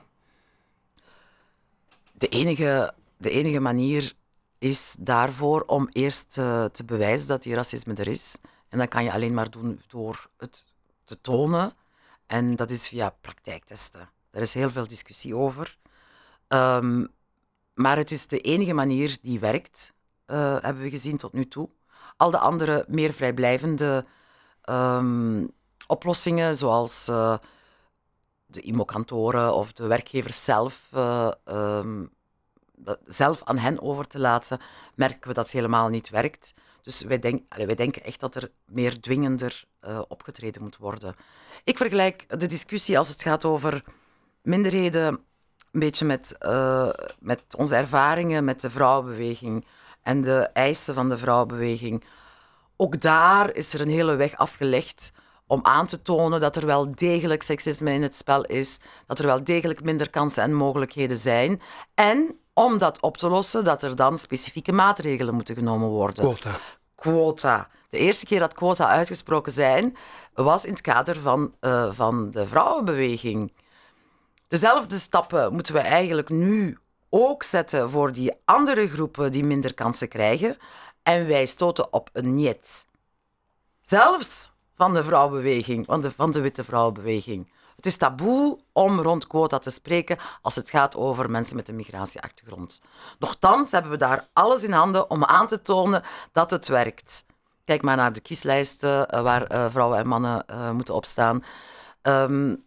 De 2.12 2.28
enige, 2.28 2.94
de 3.18 3.30
enige 3.30 3.60
manier 3.60 4.13
is 4.58 4.96
daarvoor 5.00 5.62
om 5.62 5.88
eerst 5.92 6.38
uh, 6.38 6.66
te 6.66 6.84
bewijzen 6.84 7.28
dat 7.28 7.44
die 7.44 7.56
racisme 7.56 7.94
er 7.94 8.08
is. 8.08 8.38
En 8.70 8.78
dat 8.78 8.88
kan 8.88 9.04
je 9.04 9.12
alleen 9.12 9.34
maar 9.34 9.50
doen 9.50 9.82
door 9.88 10.30
het 10.38 10.63
te 11.06 11.22
tonen. 11.22 11.74
En 12.28 12.56
dat 12.56 12.70
is 12.70 12.88
via 12.88 13.10
praktijktesten. 13.22 14.10
Daar 14.32 14.42
is 14.42 14.54
heel 14.54 14.70
veel 14.70 14.88
discussie 14.88 15.36
over. 15.36 15.78
Um, 16.48 17.08
maar 17.74 17.98
het 17.98 18.12
is 18.12 18.28
de 18.28 18.40
enige 18.40 18.74
manier 18.74 19.18
die 19.22 19.40
werkt, 19.40 19.94
uh, 20.28 20.58
hebben 20.62 20.84
we 20.84 20.90
gezien 20.90 21.18
tot 21.18 21.34
nu 21.34 21.48
toe. 21.48 21.70
Al 22.18 22.32
de 22.32 22.38
andere 22.38 22.86
meer 22.88 23.14
vrijblijvende 23.14 24.06
um, 24.70 25.52
oplossingen, 25.88 26.56
zoals 26.56 27.10
uh, 27.10 27.38
de 28.46 28.62
IMO-kantoren 28.62 29.54
of 29.54 29.74
de 29.74 29.88
werkgevers 29.88 30.44
zelf, 30.44 30.90
uh, 30.94 31.32
um, 31.46 32.12
zelf 33.06 33.44
aan 33.44 33.58
hen 33.58 33.82
over 33.82 34.08
te 34.08 34.20
laten, 34.20 34.60
merken 34.96 35.28
we 35.28 35.34
dat 35.34 35.44
het 35.44 35.54
helemaal 35.54 35.88
niet 35.88 36.10
werkt. 36.10 36.54
Dus 36.84 37.04
wij, 37.04 37.43
wij 37.50 37.76
denken 37.76 38.04
echt 38.04 38.19
dat 38.19 38.36
er 38.36 38.52
meer 38.65 39.02
dwingender 39.02 39.63
opgetreden 40.08 40.62
moet 40.62 40.78
worden. 40.78 41.15
Ik 41.63 41.78
vergelijk 41.78 42.39
de 42.39 42.48
discussie 42.48 42.98
als 42.98 43.10
het 43.10 43.22
gaat 43.22 43.46
over 43.46 43.84
minderheden 44.41 45.19
een 45.74 45.80
beetje 45.80 46.06
met, 46.06 46.36
uh, 46.41 46.89
met 47.19 47.43
onze 47.58 47.76
ervaringen 47.76 48.43
met 48.43 48.62
de 48.62 48.69
vrouwenbeweging 48.69 49.65
en 50.02 50.22
de 50.22 50.50
eisen 50.54 50.93
van 50.93 51.10
de 51.10 51.17
vrouwenbeweging. 51.17 52.04
Ook 52.78 53.02
daar 53.02 53.56
is 53.56 53.74
er 53.74 53.82
een 53.82 53.89
hele 53.89 54.15
weg 54.15 54.36
afgelegd 54.36 55.12
om 55.48 55.60
aan 55.63 55.88
te 55.88 56.02
tonen 56.02 56.39
dat 56.39 56.56
er 56.56 56.65
wel 56.65 56.96
degelijk 56.96 57.43
seksisme 57.43 57.93
in 57.93 58.02
het 58.02 58.15
spel 58.15 58.46
is, 58.46 58.80
dat 59.08 59.19
er 59.19 59.26
wel 59.26 59.43
degelijk 59.43 59.84
minder 59.84 60.10
kansen 60.10 60.43
en 60.43 60.54
mogelijkheden 60.54 61.17
zijn. 61.17 61.62
En 61.93 62.39
om 62.54 62.78
dat 62.78 63.02
op 63.02 63.18
te 63.18 63.30
lossen, 63.30 63.63
dat 63.63 63.84
er 63.84 63.96
dan 63.96 64.18
specifieke 64.18 64.72
maatregelen 64.72 65.36
moeten 65.36 65.56
genomen 65.56 65.88
worden. 65.88 66.24
Quota. 66.24 66.60
Quota. 66.96 67.70
De 67.89 67.98
eerste 67.98 68.26
keer 68.26 68.39
dat 68.39 68.54
quota 68.54 68.88
uitgesproken 68.88 69.52
zijn, 69.52 69.98
was 70.34 70.66
in 70.66 70.72
het 70.72 70.82
kader 70.82 71.20
van, 71.20 71.54
uh, 71.62 71.92
van 71.92 72.32
de 72.32 72.48
vrouwenbeweging. 72.48 73.54
Dezelfde 74.48 74.96
stappen 74.96 75.54
moeten 75.54 75.74
we 75.74 75.80
eigenlijk 75.80 76.30
nu 76.30 76.78
ook 77.10 77.44
zetten 77.44 77.89
voor 77.89 78.12
die 78.12 78.32
andere 78.46 78.88
groepen 78.88 79.32
die 79.32 79.44
minder 79.44 79.74
kansen 79.74 80.08
krijgen. 80.08 80.58
En 81.04 81.28
wij 81.28 81.46
stoten 81.46 81.94
op 81.94 82.10
een 82.13 82.34
niet. 82.34 82.88
Zelfs 83.82 84.52
van 84.76 84.94
de 84.94 85.04
vrouwenbeweging, 85.04 85.86
van 85.86 86.02
de, 86.02 86.12
van 86.12 86.32
de 86.32 86.42
witte 86.42 86.63
vrouwenbeweging. 86.63 87.52
Het 87.84 87.91
is 87.91 87.98
taboe 87.98 88.60
om 88.72 89.02
rond 89.02 89.28
quota 89.28 89.60
te 89.60 89.69
spreken 89.69 90.17
als 90.41 90.56
het 90.56 90.69
gaat 90.69 90.96
over 90.96 91.30
mensen 91.30 91.56
met 91.56 91.67
een 91.67 91.76
migratieachtergrond. 91.76 92.82
Nochtans 93.19 93.72
hebben 93.72 93.91
we 93.91 93.98
daar 93.98 94.28
alles 94.34 94.63
in 94.63 94.72
handen 94.72 95.10
om 95.10 95.24
aan 95.24 95.48
te 95.48 95.62
tonen 95.62 96.04
dat 96.32 96.52
het 96.52 96.67
werkt. 96.67 97.26
Kijk 97.63 97.82
maar 97.82 97.96
naar 97.96 98.13
de 98.13 98.22
kieslijsten 98.22 99.08
eh, 99.08 99.22
waar 99.22 99.52
uh, 99.52 99.69
vrouwen 99.69 99.98
en 99.98 100.08
mannen 100.08 100.46
uh, 100.50 100.72
moeten 100.72 100.96
opstaan. 100.96 101.43
Um, 102.02 102.63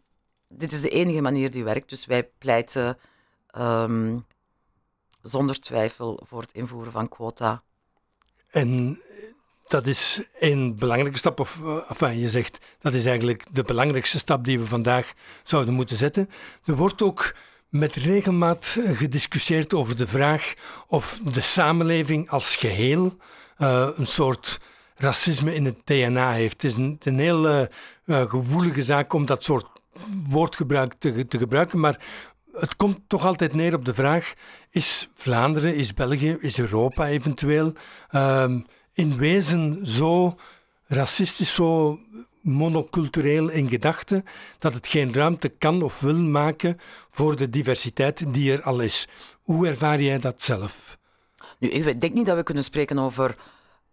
dit 0.48 0.72
is 0.72 0.81
de 0.81 0.88
enige 0.88 1.20
manier 1.20 1.50
die 1.50 1.64
werkt. 1.64 1.88
Dus 1.88 2.07
wij 2.07 2.31
pleiten 2.38 2.98
um, 3.59 4.26
zonder 5.22 5.61
twijfel 5.61 6.20
voor 6.24 6.40
het 6.40 6.52
invoeren 6.52 6.92
van 6.92 7.09
quota. 7.09 7.62
En 8.46 9.00
dat 9.68 9.87
is 9.87 10.22
een 10.38 10.76
belangrijke 10.76 11.18
stap, 11.18 11.40
of 11.40 11.61
enfin, 11.88 12.18
je 12.18 12.29
zegt 12.29 12.59
dat 12.81 12.94
is 12.94 13.05
eigenlijk 13.05 13.44
de 13.50 13.62
belangrijkste 13.62 14.18
stap 14.18 14.44
die 14.44 14.59
we 14.59 14.66
vandaag 14.66 15.12
zouden 15.42 15.74
moeten 15.74 15.96
zetten. 15.96 16.31
Er 16.64 16.76
wordt 16.76 17.02
ook 17.02 17.35
met 17.68 17.94
regelmaat 17.94 18.79
gediscussieerd 18.92 19.74
over 19.74 19.96
de 19.96 20.07
vraag 20.07 20.55
of 20.87 21.20
de 21.33 21.40
samenleving 21.40 22.31
als 22.31 22.57
geheel 22.57 23.16
uh, 23.59 23.88
een 23.96 24.07
soort 24.07 24.61
racisme 24.94 25.55
in 25.55 25.64
het 25.64 25.76
DNA 25.85 26.33
heeft. 26.33 26.62
Het 26.62 26.70
is 26.70 26.76
een, 26.76 26.96
een 27.02 27.18
heel 27.18 27.50
uh, 27.50 27.64
gevoelige 28.07 28.83
zaak 28.83 29.12
om 29.12 29.26
dat 29.26 29.44
soort 29.44 29.66
woordgebruik 30.29 30.94
te, 30.98 31.26
te 31.29 31.38
gebruiken, 31.38 31.81
maar 31.81 32.00
het 32.52 32.76
komt 32.76 32.98
toch 33.07 33.26
altijd 33.26 33.55
neer 33.55 33.74
op 33.74 33.85
de 33.85 33.94
vraag: 33.94 34.33
is 34.70 35.09
Vlaanderen, 35.14 35.74
is 35.74 35.94
België, 35.94 36.37
is 36.40 36.59
Europa 36.59 37.07
eventueel 37.07 37.72
um, 38.12 38.64
in 38.96 39.16
wezen 39.16 39.87
zo 39.87 40.35
racistisch, 40.87 41.54
zo 41.54 41.98
monocultureel 42.40 43.48
in 43.48 43.68
gedachten, 43.68 44.24
dat 44.59 44.74
het 44.74 44.88
geen 44.88 45.14
ruimte 45.14 45.48
kan 45.48 45.82
of 45.82 46.00
wil 46.00 46.16
maken 46.16 46.76
voor 47.11 47.37
de 47.37 47.50
diversiteit 47.50 48.35
die 48.35 48.52
er 48.52 48.62
al 48.62 48.80
is. 48.80 49.09
Hoe 49.42 49.66
ervaar 49.66 50.00
jij 50.00 50.18
dat 50.18 50.42
zelf? 50.42 50.98
Nu, 51.59 51.68
ik 51.68 52.00
denk 52.00 52.14
niet 52.14 52.26
dat 52.26 52.37
we 52.37 52.42
kunnen 52.42 52.64
spreken 52.64 52.98
over 52.98 53.37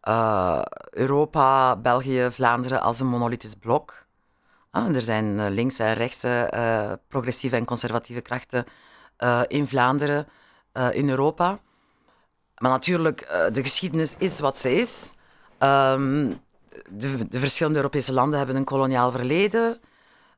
uh, 0.04 0.62
Europa, 0.90 1.76
België, 1.76 2.28
Vlaanderen 2.32 2.82
als 2.82 3.00
een 3.00 3.08
monolithisch 3.08 3.56
blok. 3.56 4.06
Ah, 4.72 4.96
er 4.96 5.02
zijn 5.02 5.40
uh, 5.40 5.46
linkse 5.50 5.84
en 5.84 5.94
rechtse, 5.94 6.52
uh, 6.54 6.92
progressieve 7.08 7.56
en 7.56 7.66
conservatieve 7.66 8.22
krachten 8.22 8.66
in 9.48 9.68
Vlaanderen, 9.68 10.28
in 10.92 11.10
Europa. 11.10 11.60
Maar 12.64 12.72
natuurlijk, 12.72 13.50
de 13.52 13.62
geschiedenis 13.62 14.16
is 14.18 14.40
wat 14.40 14.58
ze 14.58 14.76
is. 14.76 15.14
Um, 15.60 16.40
de, 16.90 17.28
de, 17.28 17.40
verschillende 17.40 17.78
Europese 17.80 18.14
landen 18.14 18.38
hebben 18.38 18.56
een 18.56 18.64
koloniaal 18.64 19.12
verleden. 19.12 19.80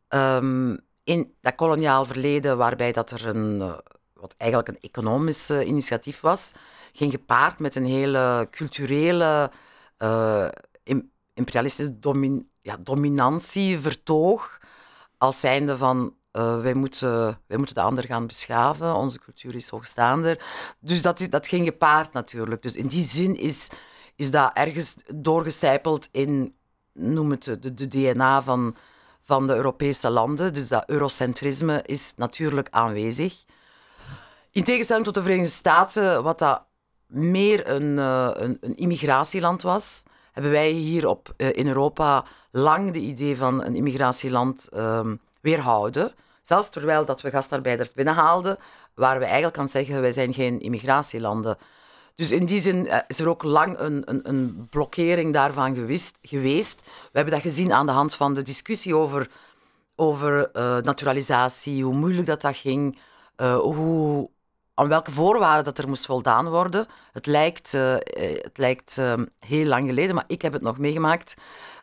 Um, 0.10 0.80
in 1.04 1.34
dat 1.42 1.56
koloniaal 1.56 2.06
verleden, 2.06 2.58
waarbij 2.58 2.92
dat 2.92 3.12
er 3.12 3.28
een, 3.28 3.58
wat 4.14 4.36
eigenlijk 4.38 4.70
een 4.70 4.80
economisch 4.82 5.50
initiatief 5.50 6.20
was, 6.20 6.54
ging 6.94 7.12
gepaard 7.12 7.60
met 7.60 7.76
een 7.76 7.86
hele 7.86 8.48
culturele, 8.52 9.52
imperialistische 11.34 12.00
domin 12.00 12.50
ja, 12.62 12.78
dominantie 12.78 13.80
vertoog 13.80 14.60
als 15.18 15.40
zijnde 15.40 15.78
van 15.78 16.16
uh, 16.36 16.62
wij, 16.62 16.74
moeten, 16.74 17.40
wij 17.48 17.58
moeten 17.58 17.76
de 17.76 17.82
ander 17.82 18.04
gaan 18.04 18.28
beschaven, 18.28 18.96
onze 18.96 19.20
cultuur 19.20 19.56
is 19.56 19.70
hoogstaander. 19.70 20.46
Dus 20.80 21.02
dat, 21.02 21.28
dat 21.30 21.48
ging 21.48 21.66
gepaard 21.66 22.14
natuurlijk. 22.14 22.62
Dus 22.62 22.76
in 22.76 22.88
die 22.88 23.08
zin 23.08 23.36
is, 23.36 23.70
is 24.16 24.32
dat 24.32 24.52
ergens 24.54 24.96
doorgecijpeld 25.16 26.08
in, 26.12 26.56
noem 26.94 27.32
het, 27.32 27.44
de, 27.60 27.88
DNA 27.88 28.42
van, 28.42 28.76
van 29.22 29.48
de 29.48 29.56
Europese 29.56 30.10
landen. 30.10 30.54
Dus 30.54 30.68
dat 30.68 30.84
eurocentrisme 30.90 31.82
is 31.86 32.14
natuurlijk 32.16 32.68
aanwezig. 32.72 33.44
In 34.52 34.64
tegenstelling 34.64 35.06
tot 35.06 35.14
de 35.14 35.22
Verenigde 35.22 35.52
Staten, 35.52 36.24
wat 36.24 36.40
dat 36.40 36.66
meer 37.08 37.70
een, 37.70 37.98
uh, 37.98 38.30
een, 38.34 38.58
een 38.62 38.76
immigratieland 38.76 39.62
was, 39.62 40.04
hebben 40.32 40.52
wij 40.52 40.70
hier 40.70 41.08
op, 41.08 41.34
in 41.38 41.68
Europa 41.68 42.26
lang 42.52 42.94
de 42.94 43.00
idee 43.00 43.38
van 43.38 43.64
een 43.64 43.76
immigratieland 43.76 44.70
um, 44.76 45.20
weerhouden. 45.42 46.12
Zelfs 46.46 46.70
terwijl 46.70 47.06
dat 47.06 47.22
we 47.22 47.30
gastarbeiders 47.30 47.94
binnenhaalden, 47.94 48.58
waar 48.94 49.18
we 49.18 49.24
eigenlijk 49.24 49.54
kan 49.54 49.68
zeggen, 49.68 50.02
wij 50.02 50.12
zijn 50.12 50.34
geen 50.34 50.60
immigratielanden. 50.60 51.58
Dus 52.16 52.32
in 52.32 52.46
die 52.46 52.62
zin 52.62 52.88
eh, 52.88 53.00
is 53.08 53.20
er 53.20 53.30
ook 53.30 53.44
lang 53.44 53.80
een, 53.80 54.02
een, 54.06 54.30
een 54.30 54.68
blokkering 54.70 55.34
daarvan 55.34 55.76
geweest. 56.22 56.82
We 56.86 57.10
hebben 57.12 57.34
dat 57.34 57.42
gezien 57.42 57.74
aan 57.74 57.86
de 57.86 57.92
hand 57.92 58.16
van 58.16 58.34
de 58.34 58.42
discussie 58.42 58.96
over, 58.96 59.30
over 59.96 60.50
uh, 60.54 60.78
naturalisatie, 60.78 61.84
hoe 61.84 61.94
moeilijk 61.96 62.28
dat, 62.28 62.42
dat 62.42 62.56
ging, 62.56 63.00
uh, 63.38 63.58
hoe, 63.58 64.30
aan 64.74 64.88
welke 64.88 65.12
voorwaarden 65.12 65.64
dat 65.64 65.78
er 65.78 65.88
moest 65.88 66.06
voldaan 66.06 66.50
worden. 66.50 66.88
Het 67.12 67.26
lijkt, 67.26 67.72
het 67.72 68.58
lijkt 68.58 68.98
ehm, 68.98 69.26
heel 69.40 69.66
lang 69.66 69.88
geleden, 69.88 70.16
maar 70.16 70.24
ik 70.28 70.42
heb 70.42 70.54
het 70.54 70.62
nog 70.62 70.78
meegemaakt, 70.78 71.36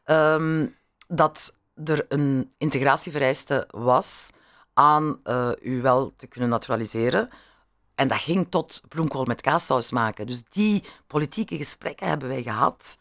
um, 0.06 0.76
dat 1.08 1.58
er 1.84 2.06
een 2.08 2.52
integratievereiste 2.58 3.68
was 3.70 4.30
aan 4.74 5.20
uh, 5.24 5.50
u 5.60 5.82
wel 5.82 6.12
te 6.16 6.26
kunnen 6.26 6.48
naturaliseren. 6.48 7.28
En 7.94 8.08
dat 8.08 8.18
ging 8.18 8.46
tot 8.50 8.82
bloemkool 8.88 9.24
met 9.24 9.40
kaassaus 9.40 9.90
maken. 9.90 10.26
Dus 10.26 10.42
die 10.48 10.84
politieke 11.06 11.56
gesprekken 11.56 12.08
hebben 12.08 12.28
wij 12.28 12.42
gehad. 12.42 12.98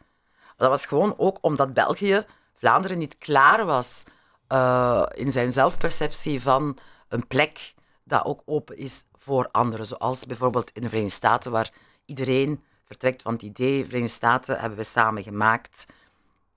Dat 0.58 0.70
was 0.70 0.86
gewoon 0.86 1.14
ook 1.18 1.38
omdat 1.42 1.74
België, 1.74 2.26
Vlaanderen, 2.58 2.98
niet 2.98 3.16
klaar 3.16 3.66
was 3.66 4.04
uh, 4.50 5.06
in 5.14 5.32
zijn 5.32 5.52
zelfperceptie 5.52 6.42
van 6.42 6.78
een 7.08 7.28
plek 7.28 7.74
dat 8.04 8.26
ook 8.26 8.42
open 8.46 8.78
is 8.78 9.06
voor 9.18 9.50
anderen. 9.52 9.86
Zoals 9.86 10.26
bijvoorbeeld 10.26 10.72
in 10.72 10.82
de 10.82 10.90
Verenigde 10.90 11.16
Staten, 11.16 11.52
waar 11.52 11.72
iedereen 12.06 12.64
vertrekt 12.86 13.22
van 13.22 13.34
het 13.34 13.42
idee, 13.42 13.86
Verenigde 13.86 14.16
Staten 14.16 14.60
hebben 14.60 14.78
we 14.78 14.84
samen 14.84 15.24
gemaakt. 15.24 15.86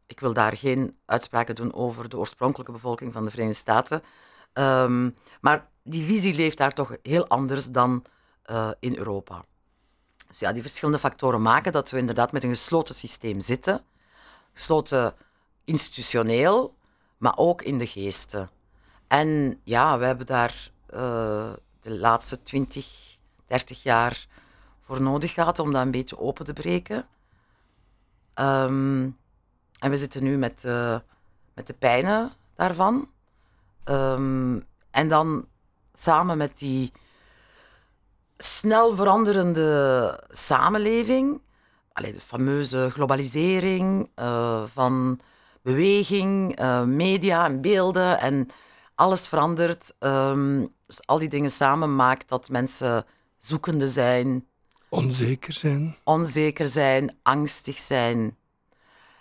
Ik 0.07 0.20
wil 0.20 0.33
daar 0.33 0.57
geen 0.57 0.96
uitspraken 1.07 1.55
doen 1.55 1.74
over 1.74 2.09
de 2.09 2.18
oorspronkelijke 2.18 2.72
bevolking 2.72 3.12
van 3.12 3.24
de 3.24 3.31
Verenigde 3.31 3.59
Staten. 3.59 4.03
Um, 4.54 5.14
maar 5.40 5.68
die 5.82 6.04
visie 6.04 6.34
leeft 6.34 6.58
daar 6.58 6.72
toch 6.72 6.96
heel 7.02 7.26
anders 7.28 7.70
dan 7.70 8.04
uh, 8.50 8.70
in 8.80 8.96
Europa. 8.96 9.44
Dus 10.28 10.38
ja, 10.38 10.52
die 10.52 10.62
verschillende 10.62 10.98
factoren 10.98 11.42
maken 11.42 11.72
dat 11.72 11.90
we 11.90 11.98
inderdaad 11.98 12.32
met 12.32 12.44
een 12.44 12.50
gesloten 12.50 12.94
systeem 12.94 13.40
zitten. 13.40 13.84
Gesloten 14.52 15.14
institutioneel, 15.64 16.74
maar 17.18 17.36
ook 17.36 17.62
in 17.62 17.78
de 17.78 17.86
geesten. 17.86 18.50
En 19.06 19.60
ja, 19.64 19.98
we 19.98 20.04
hebben 20.04 20.26
daar 20.26 20.70
uh, 20.94 21.52
de 21.80 21.98
laatste 21.98 22.42
20, 22.42 22.86
30 23.46 23.82
jaar 23.82 24.26
voor 24.84 25.02
nodig 25.02 25.32
gehad 25.32 25.58
om 25.58 25.72
dat 25.72 25.82
een 25.82 25.90
beetje 25.90 26.18
open 26.18 26.44
te 26.44 26.52
breken. 26.52 27.06
Um, 28.34 29.18
en 29.78 29.90
we 29.90 29.96
zitten 29.96 30.22
nu 30.22 30.38
met, 30.38 30.64
uh, 30.66 30.98
met 31.54 31.66
de 31.66 31.74
pijnen 31.74 32.32
daarvan. 32.54 33.08
Um, 33.85 34.66
en 34.90 35.09
dan 35.09 35.47
samen 35.92 36.37
met 36.37 36.59
die 36.59 36.92
snel 38.37 38.94
veranderende 38.97 40.25
samenleving, 40.29 41.42
allee, 41.92 42.12
de 42.12 42.20
fameuze 42.20 42.90
globalisering 42.92 44.11
uh, 44.16 44.62
van 44.66 45.20
beweging, 45.62 46.61
uh, 46.61 46.83
media 46.83 47.44
en 47.44 47.61
beelden 47.61 48.18
en 48.20 48.47
alles 48.94 49.29
verandert. 49.29 49.94
Um, 50.01 50.75
dus 50.87 51.07
al 51.07 51.18
die 51.18 51.29
dingen 51.29 51.51
samen 51.51 51.97
maakt 51.97 52.29
dat 52.29 52.49
mensen 52.49 53.05
zoekende 53.38 53.88
zijn. 53.88 54.47
Onzeker 54.88 55.53
zijn. 55.53 55.97
Onzeker 56.05 56.68
zijn, 56.68 57.16
angstig 57.23 57.79
zijn. 57.79 58.37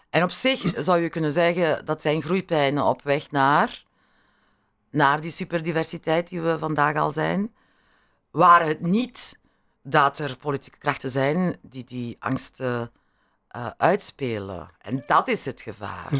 En 0.09 0.23
op 0.23 0.31
zich 0.31 0.73
zou 0.77 0.99
je 0.99 1.09
kunnen 1.09 1.31
zeggen 1.31 1.85
dat 1.85 2.01
zijn 2.01 2.21
groeipijnen 2.21 2.83
op 2.83 3.01
weg 3.01 3.31
naar 3.31 3.83
naar 4.93 5.21
die 5.21 5.31
superdiversiteit 5.31 6.29
die 6.29 6.41
we 6.41 6.57
vandaag 6.57 6.95
al 6.95 7.11
zijn. 7.11 7.51
Waar 8.31 8.65
het 8.65 8.81
niet 8.81 9.39
dat 9.83 10.19
er 10.19 10.37
politieke 10.37 10.77
krachten 10.77 11.09
zijn 11.09 11.57
die 11.61 11.83
die 11.83 12.15
angsten 12.19 12.91
uh, 13.55 13.67
uitspelen. 13.77 14.69
En 14.81 15.03
dat 15.07 15.27
is 15.27 15.45
het 15.45 15.61
gevaar. 15.61 16.11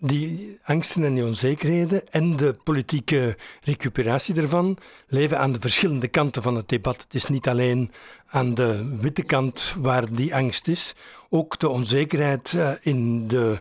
Die 0.00 0.58
angsten 0.64 1.04
en 1.04 1.14
die 1.14 1.24
onzekerheden 1.24 2.10
en 2.10 2.36
de 2.36 2.56
politieke 2.64 3.36
recuperatie 3.62 4.34
daarvan 4.34 4.78
leven 5.06 5.38
aan 5.38 5.52
de 5.52 5.60
verschillende 5.60 6.08
kanten 6.08 6.42
van 6.42 6.54
het 6.54 6.68
debat. 6.68 7.02
Het 7.02 7.14
is 7.14 7.26
niet 7.26 7.48
alleen 7.48 7.92
aan 8.26 8.54
de 8.54 8.96
witte 9.00 9.22
kant 9.22 9.74
waar 9.78 10.12
die 10.12 10.34
angst 10.34 10.68
is, 10.68 10.94
ook 11.28 11.58
de 11.58 11.68
onzekerheid 11.68 12.52
uh, 12.52 12.72
in 12.80 13.28
de 13.28 13.60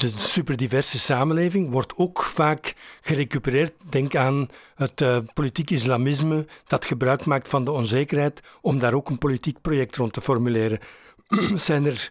de 0.00 0.12
superdiverse 0.16 0.98
samenleving 0.98 1.70
wordt 1.70 1.96
ook 1.96 2.22
vaak 2.22 2.74
gerecupereerd. 3.00 3.72
Denk 3.88 4.16
aan 4.16 4.48
het 4.74 5.00
uh, 5.00 5.18
politiek 5.34 5.70
islamisme 5.70 6.46
dat 6.66 6.84
gebruik 6.84 7.24
maakt 7.24 7.48
van 7.48 7.64
de 7.64 7.70
onzekerheid 7.70 8.40
om 8.60 8.78
daar 8.78 8.94
ook 8.94 9.08
een 9.08 9.18
politiek 9.18 9.60
project 9.60 9.96
rond 9.96 10.12
te 10.12 10.20
formuleren. 10.20 10.78
Zijn 11.56 11.86
er 11.86 12.10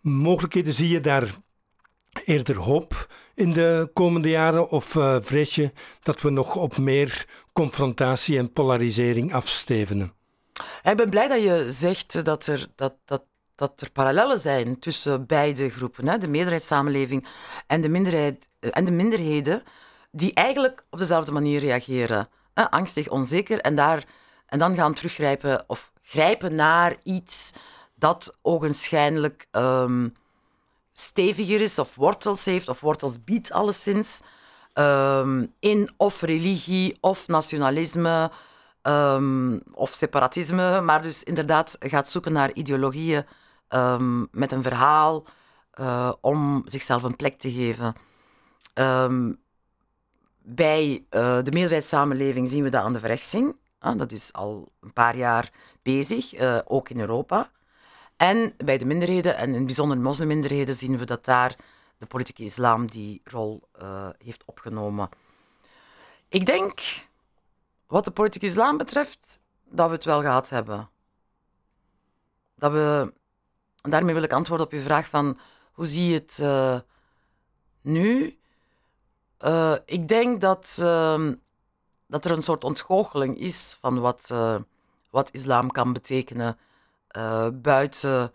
mogelijkheden? 0.00 0.72
Zie 0.72 0.88
je 0.88 1.00
daar 1.00 1.34
eerder 2.24 2.56
hoop 2.56 3.06
in 3.34 3.52
de 3.52 3.90
komende 3.92 4.28
jaren 4.28 4.70
of 4.70 4.94
uh, 4.94 5.16
vrees 5.20 5.54
je 5.54 5.72
dat 6.02 6.20
we 6.20 6.30
nog 6.30 6.56
op 6.56 6.76
meer 6.76 7.26
confrontatie 7.52 8.38
en 8.38 8.52
polarisering 8.52 9.34
afstevenen? 9.34 10.12
Ik 10.82 10.96
ben 10.96 11.10
blij 11.10 11.28
dat 11.28 11.42
je 11.42 11.64
zegt 11.68 12.24
dat, 12.24 12.46
er, 12.46 12.66
dat, 12.74 12.94
dat 13.04 13.22
dat 13.58 13.80
er 13.80 13.90
parallellen 13.90 14.38
zijn 14.38 14.78
tussen 14.78 15.26
beide 15.26 15.70
groepen, 15.70 16.08
hè, 16.08 16.18
de 16.18 16.28
meerderheidssamenleving 16.28 17.26
en 17.66 17.80
de, 17.80 17.88
minderheid, 17.88 18.46
eh, 18.60 18.70
en 18.72 18.84
de 18.84 18.92
minderheden, 18.92 19.62
die 20.10 20.34
eigenlijk 20.34 20.84
op 20.90 20.98
dezelfde 20.98 21.32
manier 21.32 21.60
reageren. 21.60 22.28
Hè, 22.54 22.70
angstig, 22.70 23.08
onzeker, 23.08 23.60
en, 23.60 23.74
daar, 23.74 24.04
en 24.46 24.58
dan 24.58 24.74
gaan 24.74 24.94
teruggrijpen 24.94 25.64
of 25.66 25.92
grijpen 26.02 26.54
naar 26.54 26.96
iets 27.02 27.52
dat 27.94 28.38
ogenschijnlijk 28.42 29.46
um, 29.52 30.14
steviger 30.92 31.60
is 31.60 31.78
of 31.78 31.94
wortels 31.94 32.44
heeft 32.44 32.68
of 32.68 32.80
wortels 32.80 33.24
biedt 33.24 33.52
alleszins 33.52 34.20
um, 34.74 35.54
in 35.60 35.90
of 35.96 36.20
religie 36.20 36.96
of 37.00 37.28
nationalisme 37.28 38.30
um, 38.82 39.62
of 39.72 39.90
separatisme, 39.90 40.80
maar 40.80 41.02
dus 41.02 41.24
inderdaad 41.24 41.76
gaat 41.80 42.08
zoeken 42.08 42.32
naar 42.32 42.52
ideologieën 42.52 43.24
um, 43.68 44.28
met 44.30 44.52
een 44.52 44.62
verhaal 44.62 45.24
uh, 45.80 46.12
om 46.20 46.62
zichzelf 46.64 47.02
een 47.02 47.16
plek 47.16 47.38
te 47.38 47.50
geven. 47.50 47.94
Um, 48.74 49.40
bij 50.42 51.06
uh, 51.10 51.42
de 51.42 51.52
meerderheidssamenleving 51.52 52.48
zien 52.48 52.62
we 52.62 52.70
dat 52.70 52.82
aan 52.82 52.92
de 52.92 52.98
verrechtsing. 52.98 53.56
Uh, 53.80 53.96
dat 53.96 54.12
is 54.12 54.32
al 54.32 54.72
een 54.80 54.92
paar 54.92 55.16
jaar 55.16 55.52
bezig, 55.82 56.40
uh, 56.40 56.58
ook 56.64 56.88
in 56.88 57.00
Europa. 57.00 57.50
En 58.16 58.54
bij 58.64 58.78
de 58.78 58.84
minderheden, 58.84 59.36
en 59.36 59.48
in 59.48 59.54
het 59.54 59.66
bijzonder 59.66 59.96
de 59.96 60.02
moslimminderheden, 60.02 60.74
zien 60.74 60.98
we 60.98 61.04
dat 61.04 61.24
daar 61.24 61.56
de 61.98 62.06
politieke 62.06 62.42
islam 62.42 62.86
die 62.86 63.20
rol 63.24 63.68
heeft 64.18 64.44
opgenomen. 64.44 65.08
Ik 66.28 66.46
denk, 66.46 66.80
wat 67.86 68.04
de 68.04 68.10
politieke 68.10 68.46
islam 68.46 68.76
betreft, 68.76 69.40
dat 69.64 69.86
we 69.86 69.94
het 69.94 70.04
wel 70.04 70.20
gehad 70.20 70.50
hebben. 70.50 70.88
Dat 72.54 72.72
we 72.72 73.12
daarmee 73.82 74.14
wil 74.14 74.22
ik 74.22 74.32
antwoorden 74.32 74.66
op 74.66 74.72
uw 74.72 74.80
vraag 74.80 75.08
van 75.08 75.38
hoe 75.72 75.86
zie 75.86 76.08
je 76.08 76.14
het 76.14 76.38
uh, 76.42 76.78
nu? 77.80 78.38
Uh, 79.44 79.74
ik 79.84 80.08
denk 80.08 80.40
dat, 80.40 80.78
uh, 80.82 81.30
dat 82.06 82.24
er 82.24 82.30
een 82.30 82.42
soort 82.42 82.64
ontgoocheling 82.64 83.38
is 83.38 83.76
van 83.80 84.00
wat, 84.00 84.28
uh, 84.32 84.54
wat 85.10 85.32
islam 85.32 85.70
kan 85.70 85.92
betekenen 85.92 86.58
buiten 87.52 88.32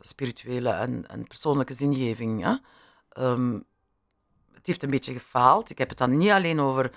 spirituele 0.00 0.70
en, 0.70 1.08
en, 1.08 1.26
persoonlijke 1.26 1.72
zingeving. 1.72 2.60
Um, 3.18 3.64
het 4.52 4.66
heeft 4.66 4.82
een 4.82 4.90
beetje 4.90 5.12
gefaald. 5.12 5.70
Ik 5.70 5.78
heb 5.78 5.88
het 5.88 5.98
dan 5.98 6.16
niet 6.16 6.30
alleen 6.30 6.60
over 6.60 6.90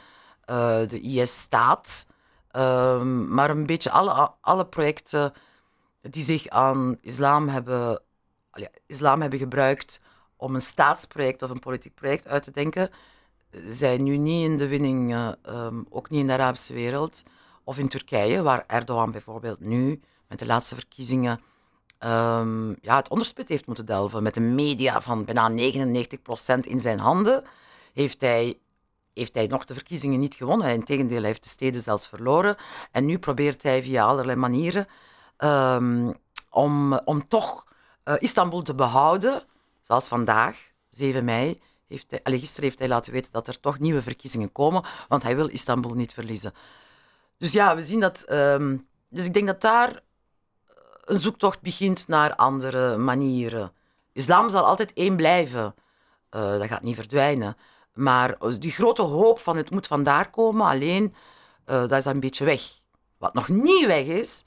de 0.87 0.99
IS-staat, 1.01 2.07
um, 2.51 3.33
maar 3.33 3.49
een 3.49 3.65
beetje 3.65 3.91
alle, 3.91 4.31
alle 4.41 4.65
projecten 4.65 5.33
die 6.01 6.23
zich 6.23 6.47
aan 6.47 6.97
islam 7.01 7.47
hebben, 7.47 8.01
islam 8.85 9.21
hebben 9.21 9.39
gebruikt 9.39 10.01
om 10.35 10.55
een 10.55 10.61
staatsproject 10.61 11.41
of 11.41 11.49
een 11.49 11.59
politiek 11.59 11.95
project 11.95 12.27
uit 12.27 12.43
te 12.43 12.51
denken, 12.51 12.89
zijn 13.65 14.03
nu 14.03 14.17
niet 14.17 14.43
in 14.43 14.57
de 14.57 14.67
winning, 14.67 15.13
uh, 15.13 15.31
um, 15.47 15.85
ook 15.89 16.09
niet 16.09 16.19
in 16.19 16.27
de 16.27 16.33
Arabische 16.33 16.73
wereld 16.73 17.23
of 17.63 17.77
in 17.77 17.87
Turkije, 17.87 18.41
waar 18.41 18.63
Erdogan 18.67 19.11
bijvoorbeeld 19.11 19.59
nu 19.59 20.01
met 20.27 20.39
de 20.39 20.45
laatste 20.45 20.75
verkiezingen 20.75 21.41
um, 21.99 22.77
ja, 22.81 22.95
het 22.95 23.09
onderspit 23.09 23.49
heeft 23.49 23.65
moeten 23.65 23.85
delven. 23.85 24.23
Met 24.23 24.35
een 24.35 24.55
media 24.55 25.01
van 25.01 25.25
bijna 25.25 25.51
99% 25.51 26.59
in 26.59 26.81
zijn 26.81 26.99
handen 26.99 27.43
heeft 27.93 28.21
hij, 28.21 28.59
heeft 29.13 29.35
hij 29.35 29.47
nog 29.47 29.65
de 29.65 29.73
verkiezingen 29.73 30.19
niet 30.19 30.35
gewonnen. 30.35 30.73
Integendeel, 30.73 31.17
hij 31.17 31.27
heeft 31.27 31.43
de 31.43 31.49
steden 31.49 31.81
zelfs 31.81 32.07
verloren. 32.07 32.55
En 32.91 33.05
nu 33.05 33.19
probeert 33.19 33.63
hij 33.63 33.83
via 33.83 34.05
allerlei 34.05 34.37
manieren 34.37 34.87
um, 35.43 36.13
om, 36.49 36.93
om 36.93 37.27
toch 37.27 37.67
uh, 38.05 38.15
Istanbul 38.19 38.61
te 38.61 38.75
behouden, 38.75 39.43
zoals 39.81 40.07
vandaag, 40.07 40.71
7 40.89 41.25
mei. 41.25 41.57
Heeft 41.87 42.11
hij, 42.11 42.19
allez, 42.23 42.39
gisteren 42.39 42.63
heeft 42.63 42.79
hij 42.79 42.87
laten 42.87 43.13
weten 43.13 43.31
dat 43.31 43.47
er 43.47 43.59
toch 43.59 43.79
nieuwe 43.79 44.01
verkiezingen 44.01 44.51
komen, 44.51 44.83
want 45.07 45.23
hij 45.23 45.35
wil 45.35 45.47
Istanbul 45.47 45.93
niet 45.93 46.13
verliezen. 46.13 46.53
Dus 47.37 47.51
ja, 47.51 47.75
we 47.75 47.81
zien 47.81 47.99
dat. 47.99 48.31
Um, 48.31 48.87
dus 49.09 49.25
ik 49.25 49.33
denk 49.33 49.47
dat 49.47 49.61
daar 49.61 50.01
een 51.05 51.19
zoektocht 51.19 51.61
begint 51.61 52.07
naar 52.07 52.35
andere 52.35 52.97
manieren. 52.97 53.71
Islam 54.13 54.49
zal 54.49 54.65
altijd 54.65 54.93
één 54.93 55.15
blijven. 55.15 55.75
Uh, 56.35 56.59
dat 56.59 56.67
gaat 56.67 56.81
niet 56.81 56.95
verdwijnen. 56.95 57.57
Maar 57.93 58.37
die 58.59 58.71
grote 58.71 59.01
hoop 59.01 59.39
van 59.39 59.57
het 59.57 59.71
moet 59.71 59.87
vandaar 59.87 60.29
komen, 60.29 60.67
alleen, 60.67 61.13
dat 61.65 61.91
is 61.91 62.05
een 62.05 62.19
beetje 62.19 62.45
weg. 62.45 62.61
Wat 63.17 63.33
nog 63.33 63.47
niet 63.47 63.85
weg 63.85 64.05
is, 64.05 64.45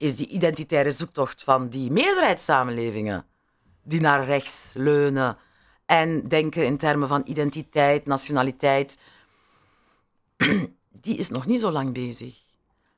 is 0.00 0.16
die 0.16 0.26
identitaire 0.26 0.90
zoektocht 0.90 1.42
van 1.42 1.68
die 1.68 1.90
meerderheidssamenlevingen 1.90 3.26
die 3.82 4.00
naar 4.00 4.24
rechts 4.24 4.72
leunen 4.74 5.36
en 5.86 6.28
denken 6.28 6.64
in 6.64 6.76
termen 6.76 7.08
van 7.08 7.22
identiteit, 7.24 8.06
nationaliteit. 8.06 8.98
Die 11.02 11.16
is 11.16 11.28
nog 11.28 11.46
niet 11.46 11.60
zo 11.60 11.70
lang 11.70 11.92
bezig. 11.92 12.38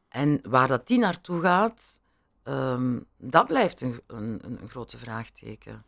En 0.08 0.40
waar 0.42 0.68
dat 0.68 0.86
die 0.86 0.98
naartoe 0.98 1.40
gaat, 1.40 2.00
um, 2.44 3.06
dat 3.16 3.46
blijft 3.46 3.80
een, 3.80 4.00
een, 4.06 4.40
een 4.44 4.68
grote 4.68 4.98
vraagteken. 4.98 5.84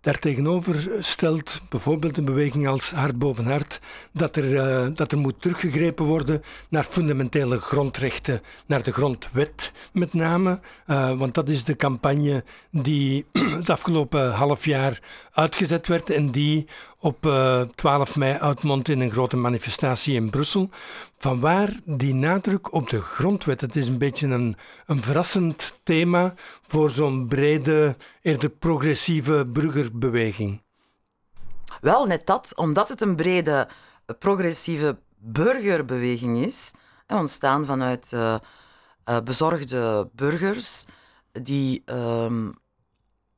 Daartegenover 0.00 0.88
stelt 1.00 1.60
bijvoorbeeld 1.68 2.16
een 2.16 2.24
beweging 2.24 2.68
als 2.68 2.90
Hart 2.90 3.18
boven 3.18 3.46
Hart 3.46 3.80
dat 4.12 4.36
er, 4.36 4.44
uh, 4.44 4.86
dat 4.94 5.12
er 5.12 5.18
moet 5.18 5.42
teruggegrepen 5.42 6.04
worden 6.04 6.42
naar 6.68 6.84
fundamentele 6.84 7.58
grondrechten, 7.58 8.40
naar 8.66 8.82
de 8.82 8.92
grondwet 8.92 9.72
met 9.92 10.12
name. 10.12 10.60
Uh, 10.86 11.18
want 11.18 11.34
dat 11.34 11.48
is 11.48 11.64
de 11.64 11.76
campagne 11.76 12.44
die 12.70 13.26
het 13.58 13.70
afgelopen 13.70 14.32
half 14.32 14.64
jaar 14.64 15.02
uitgezet 15.32 15.86
werd 15.86 16.10
en 16.10 16.30
die 16.30 16.66
op 17.00 17.26
uh, 17.26 17.60
eh, 17.60 17.68
12 17.68 18.16
mei 18.16 18.38
uitmondt 18.38 18.88
in 18.88 19.00
een 19.00 19.10
grote 19.10 19.36
manifestatie 19.36 20.14
in 20.14 20.30
Brussel. 20.30 20.68
Vanwaar 21.18 21.72
die 21.84 22.14
nadruk 22.14 22.72
op 22.72 22.90
de 22.90 23.00
grondwet? 23.00 23.60
Het 23.60 23.76
is 23.76 23.88
een 23.88 23.98
beetje 23.98 24.26
een, 24.26 24.56
een 24.86 25.02
verrassend 25.02 25.78
thema 25.82 26.34
voor 26.66 26.90
zo'n 26.90 27.26
brede, 27.28 27.96
eerder 28.22 28.50
progressieve 28.50 29.46
burgerbeweging. 29.46 30.62
Wel, 31.80 32.06
net 32.06 32.26
dat, 32.26 32.52
omdat 32.56 32.88
het 32.88 33.00
een 33.00 33.16
brede, 33.16 33.68
progressieve 34.18 34.98
burgerbeweging 35.16 36.44
is, 36.44 36.72
ontstaan 37.06 37.64
vanuit 37.64 38.12
uh, 38.14 38.36
bezorgde 39.24 40.08
burgers 40.12 40.86
die, 41.32 41.82
uh, 41.86 42.48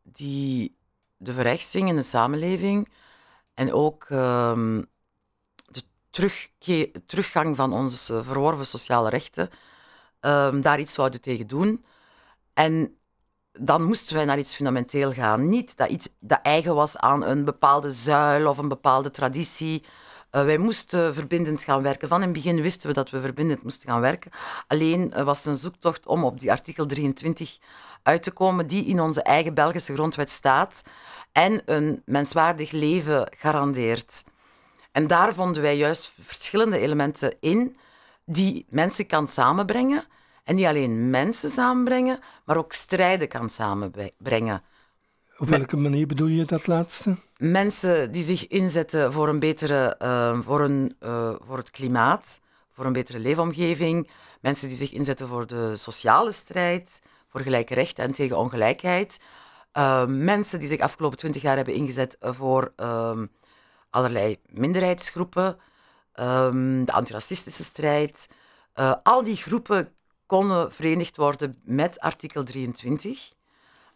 die 0.03 0.77
de 1.17 1.33
verrechtsing 1.33 1.89
in 1.89 1.97
de 1.97 2.03
samenleving 2.03 2.89
en 3.61 3.73
ook 3.73 4.07
ehm, 4.09 4.83
de 5.71 5.83
teruggang 7.07 7.57
van 7.57 7.73
onze 7.73 8.25
verworven 8.25 8.67
sociale 8.67 9.09
rechten, 9.09 9.51
um, 10.21 10.61
daar 10.61 10.81
iets 10.81 10.95
zouden 10.95 11.21
tegen 11.21 11.47
doen. 11.47 11.85
En 12.55 12.97
dan 13.53 13.83
moesten 13.83 14.17
wij 14.17 14.25
naar 14.25 14.39
iets 14.39 14.55
fundamenteel 14.55 15.13
gaan. 15.13 15.49
Niet 15.49 15.77
dat 15.77 15.91
iets 15.91 16.09
dat 16.21 16.39
eigen 16.43 16.75
was 16.75 16.97
aan 16.97 17.25
een 17.25 17.45
bepaalde 17.45 17.91
zuil 17.91 18.49
of 18.49 18.59
een 18.59 18.69
bepaalde 18.69 19.11
traditie. 19.11 19.83
Uh, 20.33 20.45
wij 20.45 20.59
moesten 20.59 21.15
verbindend 21.15 21.65
gaan 21.65 21.83
werken. 21.83 22.09
Van 22.09 22.21
in 22.21 22.25
het 22.29 22.33
begin 22.33 22.61
wisten 22.61 22.89
we 22.89 22.95
dat 22.95 23.11
we 23.11 23.21
verbindend 23.21 23.63
moesten 23.63 23.89
gaan 23.89 24.01
werken. 24.01 24.31
Alleen 24.67 25.13
was 25.25 25.39
het 25.39 25.47
een 25.47 25.57
zoektocht 25.57 26.07
om 26.07 26.25
op 26.25 26.41
die 26.41 26.51
artikel 26.51 26.87
23 26.87 27.59
uit 28.03 28.23
te 28.23 28.31
komen, 28.31 28.67
die 28.67 28.85
in 28.85 29.01
onze 29.01 29.23
eigen 29.23 29.55
Belgische 29.55 29.95
grondwet 29.95 30.31
staat 30.31 30.83
en 31.33 31.63
een 31.65 32.03
menswaardig 32.05 32.71
leven 32.71 33.33
garandeert. 33.39 34.25
En 34.93 35.07
daar 35.07 35.35
vonden 35.35 35.63
wij 35.63 35.77
juist 35.77 36.13
verschillende 36.21 36.79
elementen 36.79 37.35
in 37.41 37.77
die 38.25 38.67
mensen 38.69 39.07
kan 39.07 39.29
samenbrengen. 39.29 40.05
En 40.45 40.55
niet 40.55 40.67
alleen 40.67 41.11
mensen 41.11 41.51
samenbrengen, 41.51 42.19
maar 42.45 42.57
ook 42.57 42.73
strijden 42.73 43.29
kan 43.29 43.49
samenbrengen. 43.49 44.63
Op 45.39 45.49
welke 45.49 45.77
manier 45.77 46.07
bedoel 46.07 46.27
je 46.27 46.45
dat 46.45 46.67
laatste? 46.67 47.17
Mensen 47.37 48.13
die 48.13 48.23
zich 48.23 48.47
inzetten 48.49 49.13
voor, 49.13 49.29
een 49.29 49.39
betere, 49.39 49.97
uh, 50.03 50.39
voor, 50.41 50.61
een, 50.61 50.97
uh, 51.03 51.33
voor 51.41 51.57
het 51.57 51.71
klimaat, 51.71 52.41
voor 52.73 52.85
een 52.85 52.93
betere 52.93 53.19
leefomgeving. 53.19 54.11
Mensen 54.41 54.69
die 54.69 54.77
zich 54.77 54.93
inzetten 54.93 55.29
voor 55.29 55.47
de 55.47 55.77
sociale 55.77 56.33
strijd, 56.33 57.03
voor 57.29 57.41
gelijke 57.41 57.75
rechten 57.75 58.05
en 58.05 58.13
tegen 58.13 58.39
ongelijkheid. 58.39 59.21
Uh, 59.79 60.07
mensen 60.07 60.59
die 60.59 60.69
zich 60.69 60.81
afgelopen 60.81 61.19
twintig 61.19 61.43
jaar 61.43 61.57
hebben 61.57 61.75
ingezet 61.75 62.17
voor 62.21 62.73
uh, 62.77 63.19
allerlei 63.91 64.39
minderheidsgroepen, 64.47 65.57
um, 66.15 66.85
de 66.85 66.93
antiracistische 66.93 67.63
strijd. 67.63 68.29
Uh, 68.75 68.95
al 69.03 69.23
die 69.23 69.37
groepen 69.37 69.93
konden 70.27 70.73
verenigd 70.73 71.17
worden 71.17 71.55
met 71.65 72.01
artikel 72.01 72.45
23. 72.45 73.33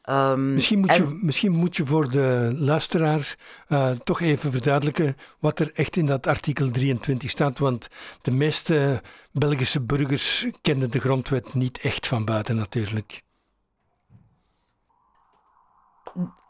Um, 0.09 0.15
ehm, 0.15 0.55
misschien, 0.55 0.79
moet 0.79 0.95
je, 0.95 1.19
misschien 1.23 1.53
moet 1.53 1.77
je 1.77 1.87
voor 1.87 2.11
de 2.11 2.55
luisteraar 2.59 3.37
uh, 3.69 3.91
toch 3.91 4.21
even 4.21 4.51
verduidelijken 4.51 5.17
wat 5.39 5.61
er 5.61 5.71
echt 5.75 5.97
in 5.97 6.07
dat 6.07 6.27
artikel 6.27 6.71
23 6.71 7.31
staat. 7.31 7.59
Want 7.59 7.89
de 8.23 8.31
meeste 8.31 9.03
Belgische 9.33 9.81
burgers 9.81 10.47
kennen 10.61 10.91
de 10.91 11.01
grondwet 11.01 11.55
niet 11.55 11.79
echt 11.79 12.07
van 12.07 12.25
buiten 12.25 12.57
natuurlijk. 12.57 13.23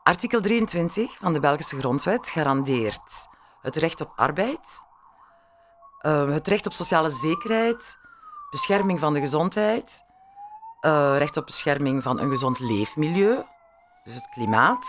Artikel 0.02 0.40
23 0.40 1.16
van 1.16 1.32
de 1.32 1.40
Belgische 1.40 1.78
grondwet 1.78 2.30
garandeert 2.30 3.28
het 3.62 3.76
recht 3.76 4.00
op 4.00 4.12
arbeid, 4.16 4.82
uh, 6.02 6.30
het 6.30 6.48
recht 6.48 6.66
op 6.66 6.72
sociale 6.72 7.10
zekerheid, 7.10 7.98
bescherming 8.50 9.00
van 9.00 9.14
de 9.14 9.20
gezondheid, 9.20 10.02
uh, 10.80 11.14
recht 11.18 11.36
op 11.36 11.44
bescherming 11.44 12.02
van 12.02 12.20
een 12.20 12.28
gezond 12.28 12.58
leefmilieu, 12.58 13.42
dus 14.04 14.14
het 14.14 14.28
klimaat, 14.28 14.86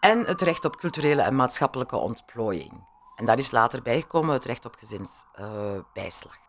en 0.00 0.24
het 0.24 0.42
recht 0.42 0.64
op 0.64 0.76
culturele 0.76 1.22
en 1.22 1.36
maatschappelijke 1.36 1.96
ontplooiing. 1.96 2.72
En 3.16 3.24
daar 3.24 3.38
is 3.38 3.50
later 3.50 3.82
bijgekomen 3.82 4.34
het 4.34 4.44
recht 4.44 4.64
op 4.64 4.76
gezinsbijslag. 4.78 6.40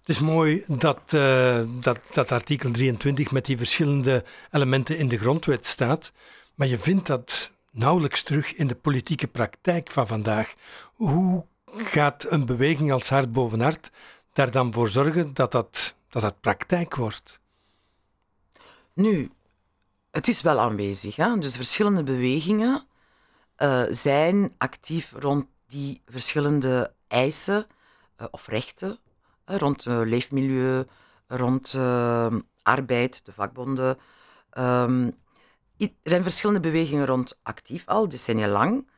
Het 0.00 0.08
is 0.08 0.20
mooi 0.20 0.64
dat, 0.66 1.12
uh, 1.14 1.60
dat 1.68 2.10
dat 2.12 2.32
artikel 2.32 2.70
23 2.70 3.30
met 3.30 3.44
die 3.44 3.56
verschillende 3.56 4.24
elementen 4.50 4.98
in 4.98 5.08
de 5.08 5.18
grondwet 5.18 5.66
staat. 5.66 6.12
Maar 6.60 6.68
je 6.68 6.78
vindt 6.78 7.06
dat 7.06 7.50
nauwelijks 7.70 8.22
terug 8.22 8.54
in 8.54 8.66
de 8.66 8.74
politieke 8.74 9.26
praktijk 9.26 9.90
van 9.90 10.06
vandaag. 10.06 10.54
Hoe 10.94 11.44
gaat 11.64 12.26
een 12.30 12.46
beweging 12.46 12.92
als 12.92 13.08
Hart 13.08 13.32
boven 13.32 13.60
Hart 13.60 13.90
daar 14.32 14.50
dan 14.50 14.72
voor 14.72 14.88
zorgen 14.88 15.34
dat 15.34 15.52
dat, 15.52 15.94
dat, 16.08 16.22
dat 16.22 16.40
praktijk 16.40 16.94
wordt? 16.94 17.40
Nu, 18.92 19.30
het 20.10 20.28
is 20.28 20.42
wel 20.42 20.58
aanwezig. 20.58 21.16
Hè? 21.16 21.38
Dus 21.38 21.56
verschillende 21.56 22.02
bewegingen 22.02 22.84
uh, 23.58 23.82
zijn 23.90 24.54
actief 24.58 25.12
rond 25.18 25.46
die 25.66 26.02
verschillende 26.06 26.92
eisen 27.08 27.66
uh, 28.20 28.26
of 28.30 28.46
rechten, 28.46 28.98
rond 29.44 29.84
leefmilieu, 29.84 30.84
rond 31.26 31.78
arbeid, 32.62 33.24
de 33.24 33.32
vakbonden. 33.32 33.98
Um, 34.58 35.18
er 35.80 36.10
zijn 36.10 36.22
verschillende 36.22 36.60
bewegingen 36.60 37.06
rond 37.06 37.38
actief 37.42 37.86
al, 37.86 38.08
decennia 38.08 38.48
lang. 38.48 38.88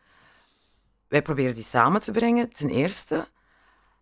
Wij 1.09 1.23
proberen 1.23 1.55
die 1.55 1.65
samen 1.65 2.01
te 2.01 2.13
brengen, 2.13 2.53
ten 2.53 2.69
eerste. 2.69 3.27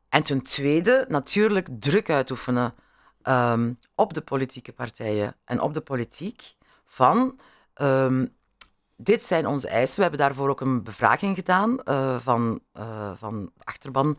En 0.08 0.22
ten 0.22 0.42
tweede, 0.42 1.06
natuurlijk 1.08 1.68
druk 1.78 2.10
uitoefenen 2.10 2.74
um, 3.22 3.78
op 3.94 4.14
de 4.14 4.20
politieke 4.20 4.72
partijen 4.72 5.36
en 5.44 5.60
op 5.60 5.74
de 5.74 5.80
politiek 5.80 6.54
van... 6.86 7.40
Um, 7.82 8.38
dit 9.02 9.22
zijn 9.22 9.46
onze 9.46 9.68
eisen. 9.68 9.96
We 9.96 10.02
hebben 10.02 10.20
daarvoor 10.20 10.48
ook 10.48 10.60
een 10.60 10.82
bevraging 10.82 11.34
gedaan 11.34 11.78
uh, 11.84 12.18
van, 12.18 12.60
uh, 12.78 13.10
van 13.16 13.50
de 13.56 13.64
achterban 13.64 14.16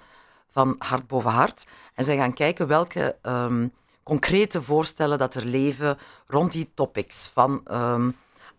van 0.49 0.75
Hart 0.77 1.07
boven 1.07 1.31
Hart. 1.31 1.67
En 1.93 2.03
zij 2.03 2.17
gaan 2.17 2.33
kijken 2.33 2.67
welke 2.67 3.17
um, 3.21 3.71
concrete 4.03 4.61
voorstellen 4.61 5.17
dat 5.17 5.35
er 5.35 5.45
leven 5.45 5.97
rond 6.27 6.51
die 6.51 6.71
topics 6.73 7.27
van 7.33 7.63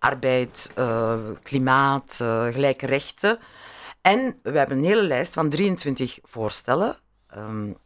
arbeid, 0.03 0.73
uh, 0.79 1.15
klimaat, 1.43 2.19
uh, 2.23 2.47
gelijke 2.47 2.87
rechten. 2.87 3.39
En 4.01 4.39
we 4.43 4.59
hebben 4.59 4.79
een 4.79 4.85
hele 4.85 5.03
lijst 5.03 5.35
van 5.35 5.49
23 5.49 6.19
voorstellen. 6.23 6.97
Um, 7.37 7.77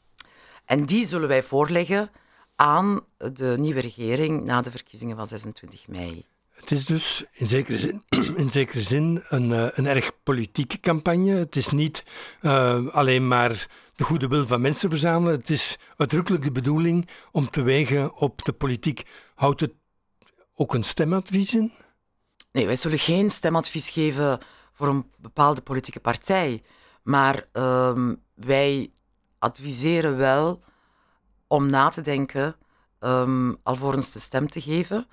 en 0.64 0.84
die 0.84 1.06
zullen 1.06 1.28
wij 1.28 1.42
voorleggen 1.42 2.10
aan 2.54 3.00
de 3.16 3.54
nieuwe 3.58 3.80
regering 3.80 4.44
na 4.44 4.62
de 4.62 4.70
verkiezingen 4.70 5.16
van 5.16 5.26
26 5.26 5.88
mei. 5.88 6.24
Het 6.50 6.70
is 6.70 6.84
dus 6.84 7.24
in 7.32 7.46
zekere 7.46 7.78
zin, 7.78 8.02
in 8.42 8.50
zekere 8.50 8.82
zin 8.82 9.22
een, 9.28 9.50
uh, 9.50 9.68
een 9.74 9.86
erg 9.86 10.10
politieke 10.22 10.80
campagne. 10.80 11.34
Het 11.34 11.56
is 11.56 11.70
niet 11.70 12.02
alleen 12.90 13.28
maar 13.28 13.68
de 13.94 14.04
goede 14.04 14.28
wil 14.28 14.46
van 14.46 14.60
mensen 14.60 14.90
verzamelen. 14.90 15.36
Het 15.36 15.50
is 15.50 15.78
uitdrukkelijk 15.96 16.44
de 16.44 16.52
bedoeling 16.52 17.08
om 17.30 17.50
te 17.50 17.62
wegen 17.62 18.14
op 18.14 18.44
de 18.44 18.52
politiek. 18.52 19.02
Houdt 19.34 19.60
het 19.60 19.72
ook 20.54 20.74
een 20.74 20.84
stemadvies 20.84 21.54
in? 21.54 21.72
Nee, 22.56 22.66
wij 22.66 22.76
zullen 22.76 22.98
geen 22.98 23.30
stemadvies 23.30 23.90
geven 23.90 24.38
voor 24.72 24.88
een 24.88 25.10
bepaalde 25.18 25.60
politieke 25.60 26.00
partij. 26.00 26.62
Maar 27.02 27.44
ehm, 27.52 28.14
wij 28.34 28.90
adviseren 29.38 30.16
wel 30.16 30.62
om 31.46 31.70
na 31.70 31.88
te 31.88 32.00
denken, 32.00 32.56
um, 33.00 33.56
alvorens 33.62 34.12
de 34.12 34.18
stem 34.18 34.50
te 34.50 34.60
geven. 34.60 35.06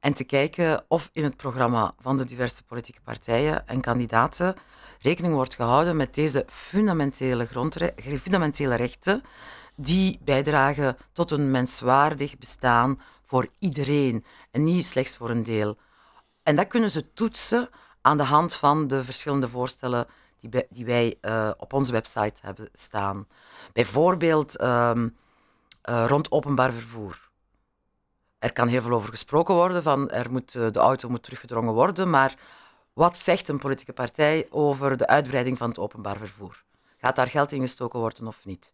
En 0.00 0.14
te 0.14 0.24
kijken 0.24 0.84
of 0.88 1.10
in 1.12 1.24
het 1.24 1.36
programma 1.36 1.94
van 1.98 2.16
de 2.16 2.24
diverse 2.24 2.62
politieke 2.62 3.00
partijen 3.00 3.66
en 3.66 3.80
kandidaten 3.80 4.54
rekening 5.00 5.34
wordt 5.34 5.54
gehouden 5.54 5.96
met 5.96 6.14
deze 6.14 6.44
fundamentele, 6.48 7.48
fundamentele 8.20 8.74
rechten 8.74 9.22
die 9.76 10.18
bijdragen 10.24 10.96
tot 11.12 11.30
een 11.30 11.50
menswaardig 11.50 12.38
bestaan 12.38 13.00
voor 13.24 13.48
iedereen 13.58 14.24
en 14.50 14.64
niet 14.64 14.84
slechts 14.84 15.16
voor 15.16 15.30
een 15.30 15.44
deel. 15.44 15.78
En 16.42 16.56
dat 16.56 16.66
kunnen 16.66 16.90
ze 16.90 17.12
toetsen 17.12 17.68
aan 18.00 18.16
de 18.16 18.22
hand 18.22 18.54
van 18.54 18.88
de 18.88 19.04
verschillende 19.04 19.48
voorstellen 19.48 20.06
die, 20.38 20.66
die 20.70 20.84
wij 20.84 21.18
uh, 21.22 21.50
op 21.56 21.72
onze 21.72 21.92
website 21.92 22.40
hebben 22.42 22.68
staan. 22.72 23.26
Bijvoorbeeld 23.72 24.62
um, 24.62 25.16
uh, 25.88 26.04
rond 26.06 26.30
openbaar 26.30 26.72
vervoer. 26.72 27.28
Er 28.38 28.52
kan 28.52 28.68
heel 28.68 28.82
veel 28.82 28.92
over 28.92 29.10
gesproken 29.10 29.54
worden, 29.54 29.82
van 29.82 30.10
er 30.10 30.32
moet, 30.32 30.54
uh, 30.54 30.70
de 30.70 30.78
auto 30.78 31.08
moet 31.08 31.22
teruggedrongen 31.22 31.74
worden, 31.74 32.10
maar 32.10 32.34
wat 32.92 33.18
zegt 33.18 33.48
een 33.48 33.58
politieke 33.58 33.92
partij 33.92 34.46
over 34.50 34.96
de 34.96 35.06
uitbreiding 35.06 35.58
van 35.58 35.68
het 35.68 35.78
openbaar 35.78 36.16
vervoer? 36.16 36.64
Gaat 36.96 37.16
daar 37.16 37.26
geld 37.26 37.52
in 37.52 37.60
gestoken 37.60 37.98
worden 37.98 38.26
of 38.26 38.44
niet? 38.44 38.72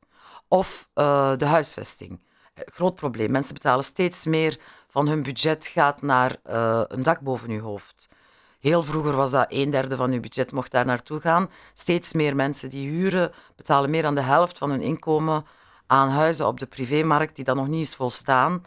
Of 0.49 0.89
de 1.37 1.45
huisvesting. 1.45 2.21
Groot 2.65 2.95
probleem. 2.95 3.31
Mensen 3.31 3.55
betalen 3.55 3.85
steeds 3.85 4.25
meer 4.25 4.59
van 4.89 5.09
hun 5.09 5.23
budget 5.23 5.67
gaat 5.67 6.03
naar 6.03 6.37
een 6.89 7.03
dak 7.03 7.21
boven 7.21 7.51
hun 7.51 7.61
hoofd. 7.61 8.09
Heel 8.61 8.83
vroeger 8.83 9.17
was 9.17 9.31
dat 9.31 9.47
een 9.49 9.71
derde 9.71 9.97
van 9.97 10.11
uw 10.11 10.21
budget 10.21 10.53
mocht 10.53 10.71
daar 10.71 10.87
naartoe 10.87 11.21
gaan. 11.21 11.51
Steeds 11.75 12.13
meer 12.13 12.37
mensen 12.37 12.69
die 12.69 12.89
huren 12.89 13.33
betalen 13.57 13.91
meer 13.91 14.03
dan 14.03 14.15
de 14.15 14.21
helft 14.21 14.59
van 14.59 14.71
hun 14.71 14.81
inkomen 14.81 15.47
aan 15.87 16.09
huizen 16.09 16.47
op 16.47 16.61
de 16.61 16.67
privémarkt 16.67 17.37
die 17.37 17.45
dan 17.45 17.57
nog 17.57 17.67
niet 17.67 17.79
eens 17.79 17.97
volstaan. 17.97 18.63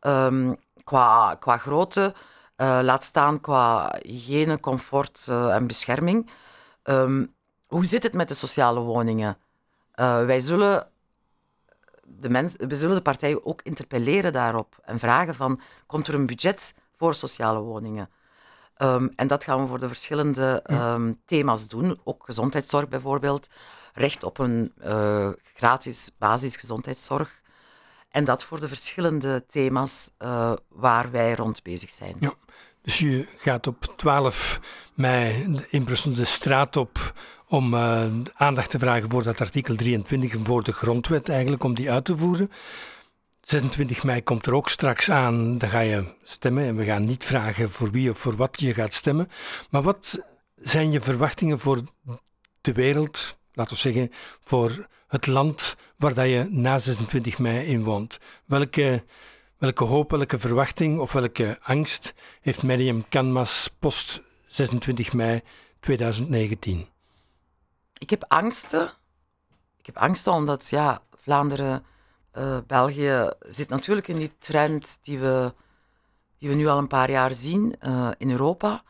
Um, 0.00 0.56
qua, 0.84 1.34
qua 1.34 1.56
grootte, 1.56 2.14
uh, 2.56 2.78
laat 2.82 3.04
staan 3.04 3.40
qua 3.40 3.94
hygiëne, 4.02 4.60
comfort 4.60 5.28
en 5.28 5.66
bescherming. 5.66 6.30
Um, 6.82 7.34
hoe 7.66 7.84
zit 7.84 8.02
het 8.02 8.12
met 8.12 8.28
de 8.28 8.34
sociale 8.34 8.80
woningen? 8.80 9.38
Wij 9.94 10.40
zullen 10.40 10.88
de, 12.20 12.30
mens, 12.30 12.54
we 12.56 12.74
zullen 12.74 12.94
de 12.94 13.02
partijen 13.02 13.46
ook 13.46 13.60
interpelleren 13.62 14.32
daarop 14.32 14.78
en 14.84 14.98
vragen 14.98 15.34
van, 15.34 15.60
komt 15.86 16.08
er 16.08 16.14
een 16.14 16.26
budget 16.26 16.74
voor 16.96 17.14
sociale 17.14 17.60
woningen? 17.60 18.08
Um, 18.78 19.12
en 19.16 19.26
dat 19.26 19.44
gaan 19.44 19.60
we 19.60 19.66
voor 19.66 19.78
de 19.78 19.88
verschillende 19.88 20.64
um, 20.70 21.14
thema's 21.24 21.68
doen, 21.68 22.00
ook 22.04 22.24
gezondheidszorg 22.24 22.88
bijvoorbeeld, 22.88 23.48
recht 23.94 24.24
op 24.24 24.38
een 24.38 24.72
uh, 24.84 25.30
gratis 25.54 26.10
basisgezondheidszorg. 26.18 27.42
En 28.08 28.24
dat 28.24 28.44
voor 28.44 28.60
de 28.60 28.68
verschillende 28.68 29.46
thema's 29.46 30.10
uh, 30.18 30.52
waar 30.68 31.10
wij 31.10 31.34
rond 31.34 31.62
bezig 31.62 31.90
zijn. 31.90 32.16
Ja, 32.20 32.34
dus 32.82 32.98
je 32.98 33.26
gaat 33.36 33.66
op 33.66 33.92
12 33.96 34.60
mei 34.94 35.46
in 35.70 35.84
Brussel 35.84 36.14
de 36.14 36.24
straat 36.24 36.76
op 36.76 37.12
om 37.54 37.74
uh, 37.74 38.04
aandacht 38.34 38.70
te 38.70 38.78
vragen 38.78 39.10
voor 39.10 39.22
dat 39.22 39.40
artikel 39.40 39.76
23 39.76 40.34
voor 40.42 40.62
de 40.62 40.72
grondwet 40.72 41.28
eigenlijk, 41.28 41.64
om 41.64 41.74
die 41.74 41.90
uit 41.90 42.04
te 42.04 42.16
voeren. 42.16 42.50
26 43.42 44.04
mei 44.04 44.22
komt 44.22 44.46
er 44.46 44.54
ook 44.54 44.68
straks 44.68 45.10
aan, 45.10 45.58
dan 45.58 45.68
ga 45.68 45.80
je 45.80 46.04
stemmen 46.22 46.64
en 46.64 46.76
we 46.76 46.84
gaan 46.84 47.04
niet 47.04 47.24
vragen 47.24 47.70
voor 47.70 47.90
wie 47.90 48.10
of 48.10 48.18
voor 48.18 48.36
wat 48.36 48.60
je 48.60 48.74
gaat 48.74 48.92
stemmen. 48.92 49.28
Maar 49.70 49.82
wat 49.82 50.24
zijn 50.54 50.92
je 50.92 51.00
verwachtingen 51.00 51.58
voor 51.58 51.80
de 52.60 52.72
wereld, 52.72 53.36
laten 53.52 53.74
we 53.74 53.80
zeggen, 53.80 54.10
voor 54.44 54.86
het 55.08 55.26
land 55.26 55.76
waar 55.96 56.14
dat 56.14 56.26
je 56.26 56.46
na 56.50 56.78
26 56.78 57.38
mei 57.38 57.66
in 57.66 57.84
woont? 57.84 58.18
Welke, 58.44 59.04
welke 59.58 59.84
hoop, 59.84 60.10
welke 60.10 60.38
verwachting 60.38 60.98
of 60.98 61.12
welke 61.12 61.58
angst 61.62 62.14
heeft 62.40 62.62
Miriam 62.62 63.04
Canmas 63.08 63.70
post 63.78 64.22
26 64.46 65.12
mei 65.12 65.40
2019? 65.80 66.92
Ik 68.04 68.10
heb 68.10 68.24
angsten. 68.28 68.90
Ik 69.76 69.86
heb 69.86 69.96
angsten 69.96 70.32
omdat 70.32 70.68
ja, 70.68 71.02
Vlaanderen 71.16 71.84
uh, 72.38 72.58
België 72.66 73.30
zit 73.40 73.68
natuurlijk 73.68 74.08
in 74.08 74.18
die 74.18 74.38
trend 74.38 74.98
die 75.02 75.18
we, 75.18 75.54
die 76.38 76.48
we 76.48 76.54
nu 76.54 76.66
al 76.66 76.78
een 76.78 76.86
paar 76.86 77.10
jaar 77.10 77.34
zien 77.34 77.76
uh, 77.82 78.10
in 78.18 78.30
Europa, 78.30 78.82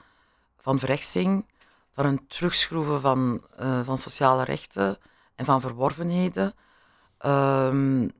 van 0.59 0.79
verrechtsing, 0.79 1.49
van 1.93 2.07
een 2.07 2.27
terugschroeven 2.27 3.01
van, 3.01 3.45
uh, 3.61 3.81
van 3.85 3.99
sociale 3.99 4.45
rechten 4.45 4.99
en 5.35 5.45
van 5.45 5.61
verworvenheden. 5.61 6.55
Um, 7.27 8.11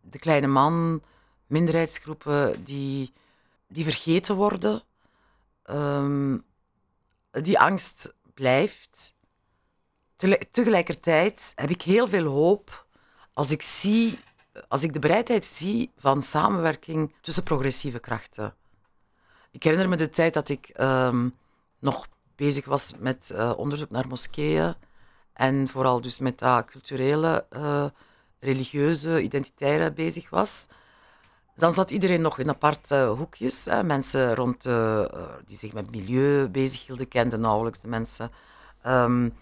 de 0.00 0.18
kleine 0.18 0.46
man, 0.46 1.02
minderheidsgroepen 1.46 2.64
die, 2.64 3.12
die 3.68 3.84
vergeten 3.84 4.34
worden. 4.34 4.82
Um, 5.70 6.44
die 7.30 7.58
angst 7.58 8.14
blijft. 8.34 9.14
Tegelijkertijd 10.50 11.52
heb 11.54 11.70
ik 11.70 11.82
heel 11.82 12.08
veel 12.08 12.26
hoop 12.26 12.86
als 13.32 13.50
ik 13.50 13.62
zie 13.62 14.18
als 14.68 14.82
ik 14.82 14.92
de 14.92 14.98
bereidheid 14.98 15.44
zie 15.44 15.92
van 15.96 16.22
samenwerking 16.22 17.14
tussen 17.20 17.42
progressieve 17.42 17.98
krachten. 17.98 18.54
Ik 19.50 19.62
herinner 19.62 19.88
me 19.88 19.96
de 19.96 20.10
tijd 20.10 20.34
dat 20.34 20.48
ik 20.48 20.72
um, 20.80 21.36
nog 21.78 22.06
bezig 22.36 22.64
was 22.64 22.92
met 22.98 23.30
uh, 23.34 23.52
onderzoek 23.56 23.90
naar 23.90 24.08
moskeeën 24.08 24.74
en 25.32 25.68
vooral 25.68 26.00
dus 26.00 26.18
met 26.18 26.38
dat 26.38 26.64
culturele, 26.64 27.46
uh, 27.50 27.84
religieuze, 28.40 29.22
identitaire 29.22 29.92
bezig 29.92 30.30
was. 30.30 30.68
Dan 31.56 31.72
zat 31.72 31.90
iedereen 31.90 32.22
nog 32.22 32.38
in 32.38 32.48
aparte 32.48 33.14
hoekjes. 33.16 33.64
Hè. 33.64 33.82
Mensen 33.82 34.34
rond, 34.34 34.66
uh, 34.66 35.04
die 35.44 35.58
zich 35.58 35.72
met 35.72 35.90
milieu 35.90 36.48
bezighielden, 36.48 37.08
kenden 37.08 37.40
nauwelijks 37.40 37.80
de 37.80 37.88
mensen 37.88 38.30
um, 38.86 39.32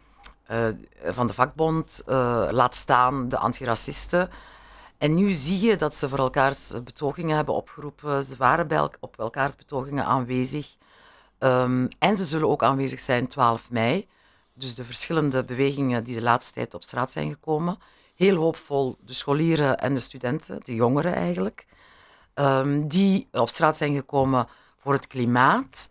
van 1.05 1.27
de 1.27 1.35
vakbond, 1.35 2.03
laat 2.51 2.75
staan 2.75 3.29
de 3.29 3.39
antiracisten. 3.39 4.31
En 4.99 5.15
nu 5.15 5.31
zie 5.31 5.61
je 5.61 5.77
dat 5.77 5.95
ze 5.95 6.09
voor 6.09 6.19
elkaars 6.19 6.73
betogingen 6.85 7.37
hebben 7.37 7.55
opgeroepen. 7.55 8.25
Ze 8.25 8.37
waren 8.37 8.69
bij 8.69 8.89
op 9.01 9.19
elkaars 9.19 9.57
betogingen 9.57 10.05
aanwezig. 10.05 10.77
Um, 11.39 11.89
en 11.99 12.17
ze 12.17 12.25
zullen 12.25 12.49
ook 12.49 12.63
aanwezig 12.63 13.01
zijn 13.01 13.27
12 13.27 13.71
mei. 13.71 14.09
Dus 14.55 14.75
de 14.75 14.85
verschillende 14.85 15.45
bewegingen 15.45 16.05
die 16.05 16.15
de 16.15 16.23
laatste 16.23 16.53
tijd 16.53 16.75
op 16.75 16.83
straat 16.83 17.11
zijn 17.11 17.31
gekomen. 17.31 17.79
Heel 18.15 18.37
hoopvol 18.37 18.97
de 19.01 19.13
scholieren 19.13 19.79
en 19.79 19.95
de 19.95 20.01
studenten, 20.01 20.61
de 20.65 20.75
jongeren 20.75 21.15
eigenlijk, 21.15 21.67
um, 22.35 22.89
die 22.89 23.29
op 23.33 23.49
straat 23.49 23.77
zijn 23.77 23.95
gekomen 23.95 24.49
voor 24.79 24.93
het 24.93 25.07
klimaat. 25.07 25.89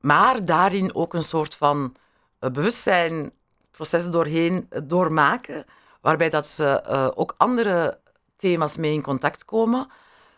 Maar 0.00 0.44
daarin 0.44 0.94
ook 0.94 1.14
een 1.14 1.22
soort 1.22 1.54
van 1.54 1.94
bewustzijn, 2.38 3.32
proces 3.70 4.10
doorheen 4.10 4.68
doormaken 4.84 5.64
waarbij 6.00 6.28
dat 6.28 6.46
ze 6.46 6.84
uh, 6.86 7.08
ook 7.14 7.34
andere 7.36 8.00
thema's 8.36 8.76
mee 8.76 8.92
in 8.92 9.02
contact 9.02 9.44
komen. 9.44 9.88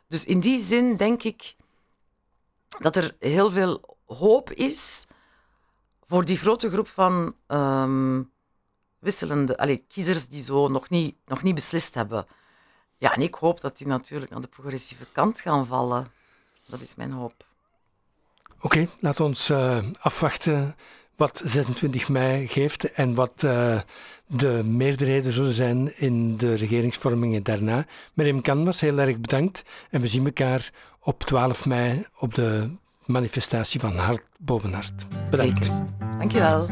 Dus 0.07 0.25
in 0.25 0.41
die 0.41 0.59
zin 0.59 0.97
denk 0.97 1.23
ik 1.23 1.57
dat 2.79 2.97
er 2.97 3.15
heel 3.19 3.51
veel 3.51 3.99
hoop 4.07 4.51
is 4.53 5.07
voor 6.07 6.25
die 6.25 6.37
grote 6.37 6.71
groep 6.71 6.89
van 6.89 7.35
um, 7.49 8.31
wisselende 8.99 9.59
allez, 9.59 9.79
kiezers 9.89 10.29
die 10.29 10.43
zo 10.43 10.69
nog 10.69 10.89
niet, 10.89 11.17
nog 11.27 11.43
niet 11.43 11.55
beslist 11.55 11.95
hebben. 11.95 12.27
Ja, 12.99 13.15
en 13.15 13.23
ik 13.23 13.35
hoop 13.35 13.61
dat 13.61 13.79
die 13.79 13.87
natuurlijk 13.87 14.33
aan 14.33 14.43
de 14.43 14.49
progressieve 14.49 15.07
kant 15.13 15.41
gaan 15.41 15.67
vallen. 15.67 16.07
Dat 16.67 16.81
is 16.81 16.95
mijn 16.95 17.13
hoop. 17.13 17.47
Oké, 18.57 18.67
okay, 18.67 18.89
laat 19.01 19.21
ons 19.21 19.51
afwachten 19.99 20.77
wat 21.19 21.43
26 21.45 22.09
mei 22.09 22.47
geeft 22.47 22.93
en 22.93 23.15
wat 23.15 23.43
uh, 23.45 23.81
de 24.27 24.63
meerderheden 24.65 25.33
zullen 25.33 25.53
zijn 25.53 25.99
in 25.99 26.37
de 26.37 26.55
regeringsvormingen 26.55 27.43
daarna. 27.43 27.87
Miriam 28.15 28.43
Canvas, 28.43 28.81
heel 28.81 28.99
erg 28.99 29.21
bedankt. 29.21 29.63
En 29.91 30.01
we 30.01 30.07
zien 30.07 30.25
elkaar 30.25 30.71
op 31.01 31.25
12 31.25 31.65
mei 31.65 32.07
op 32.19 32.35
de 32.35 32.71
manifestatie 33.05 33.81
van 33.81 33.97
Hart 33.97 34.27
boven 34.39 34.73
Hart. 34.73 35.07
Bedankt. 35.31 35.65
Zeker. 35.65 35.85
Dankjewel. 36.19 36.67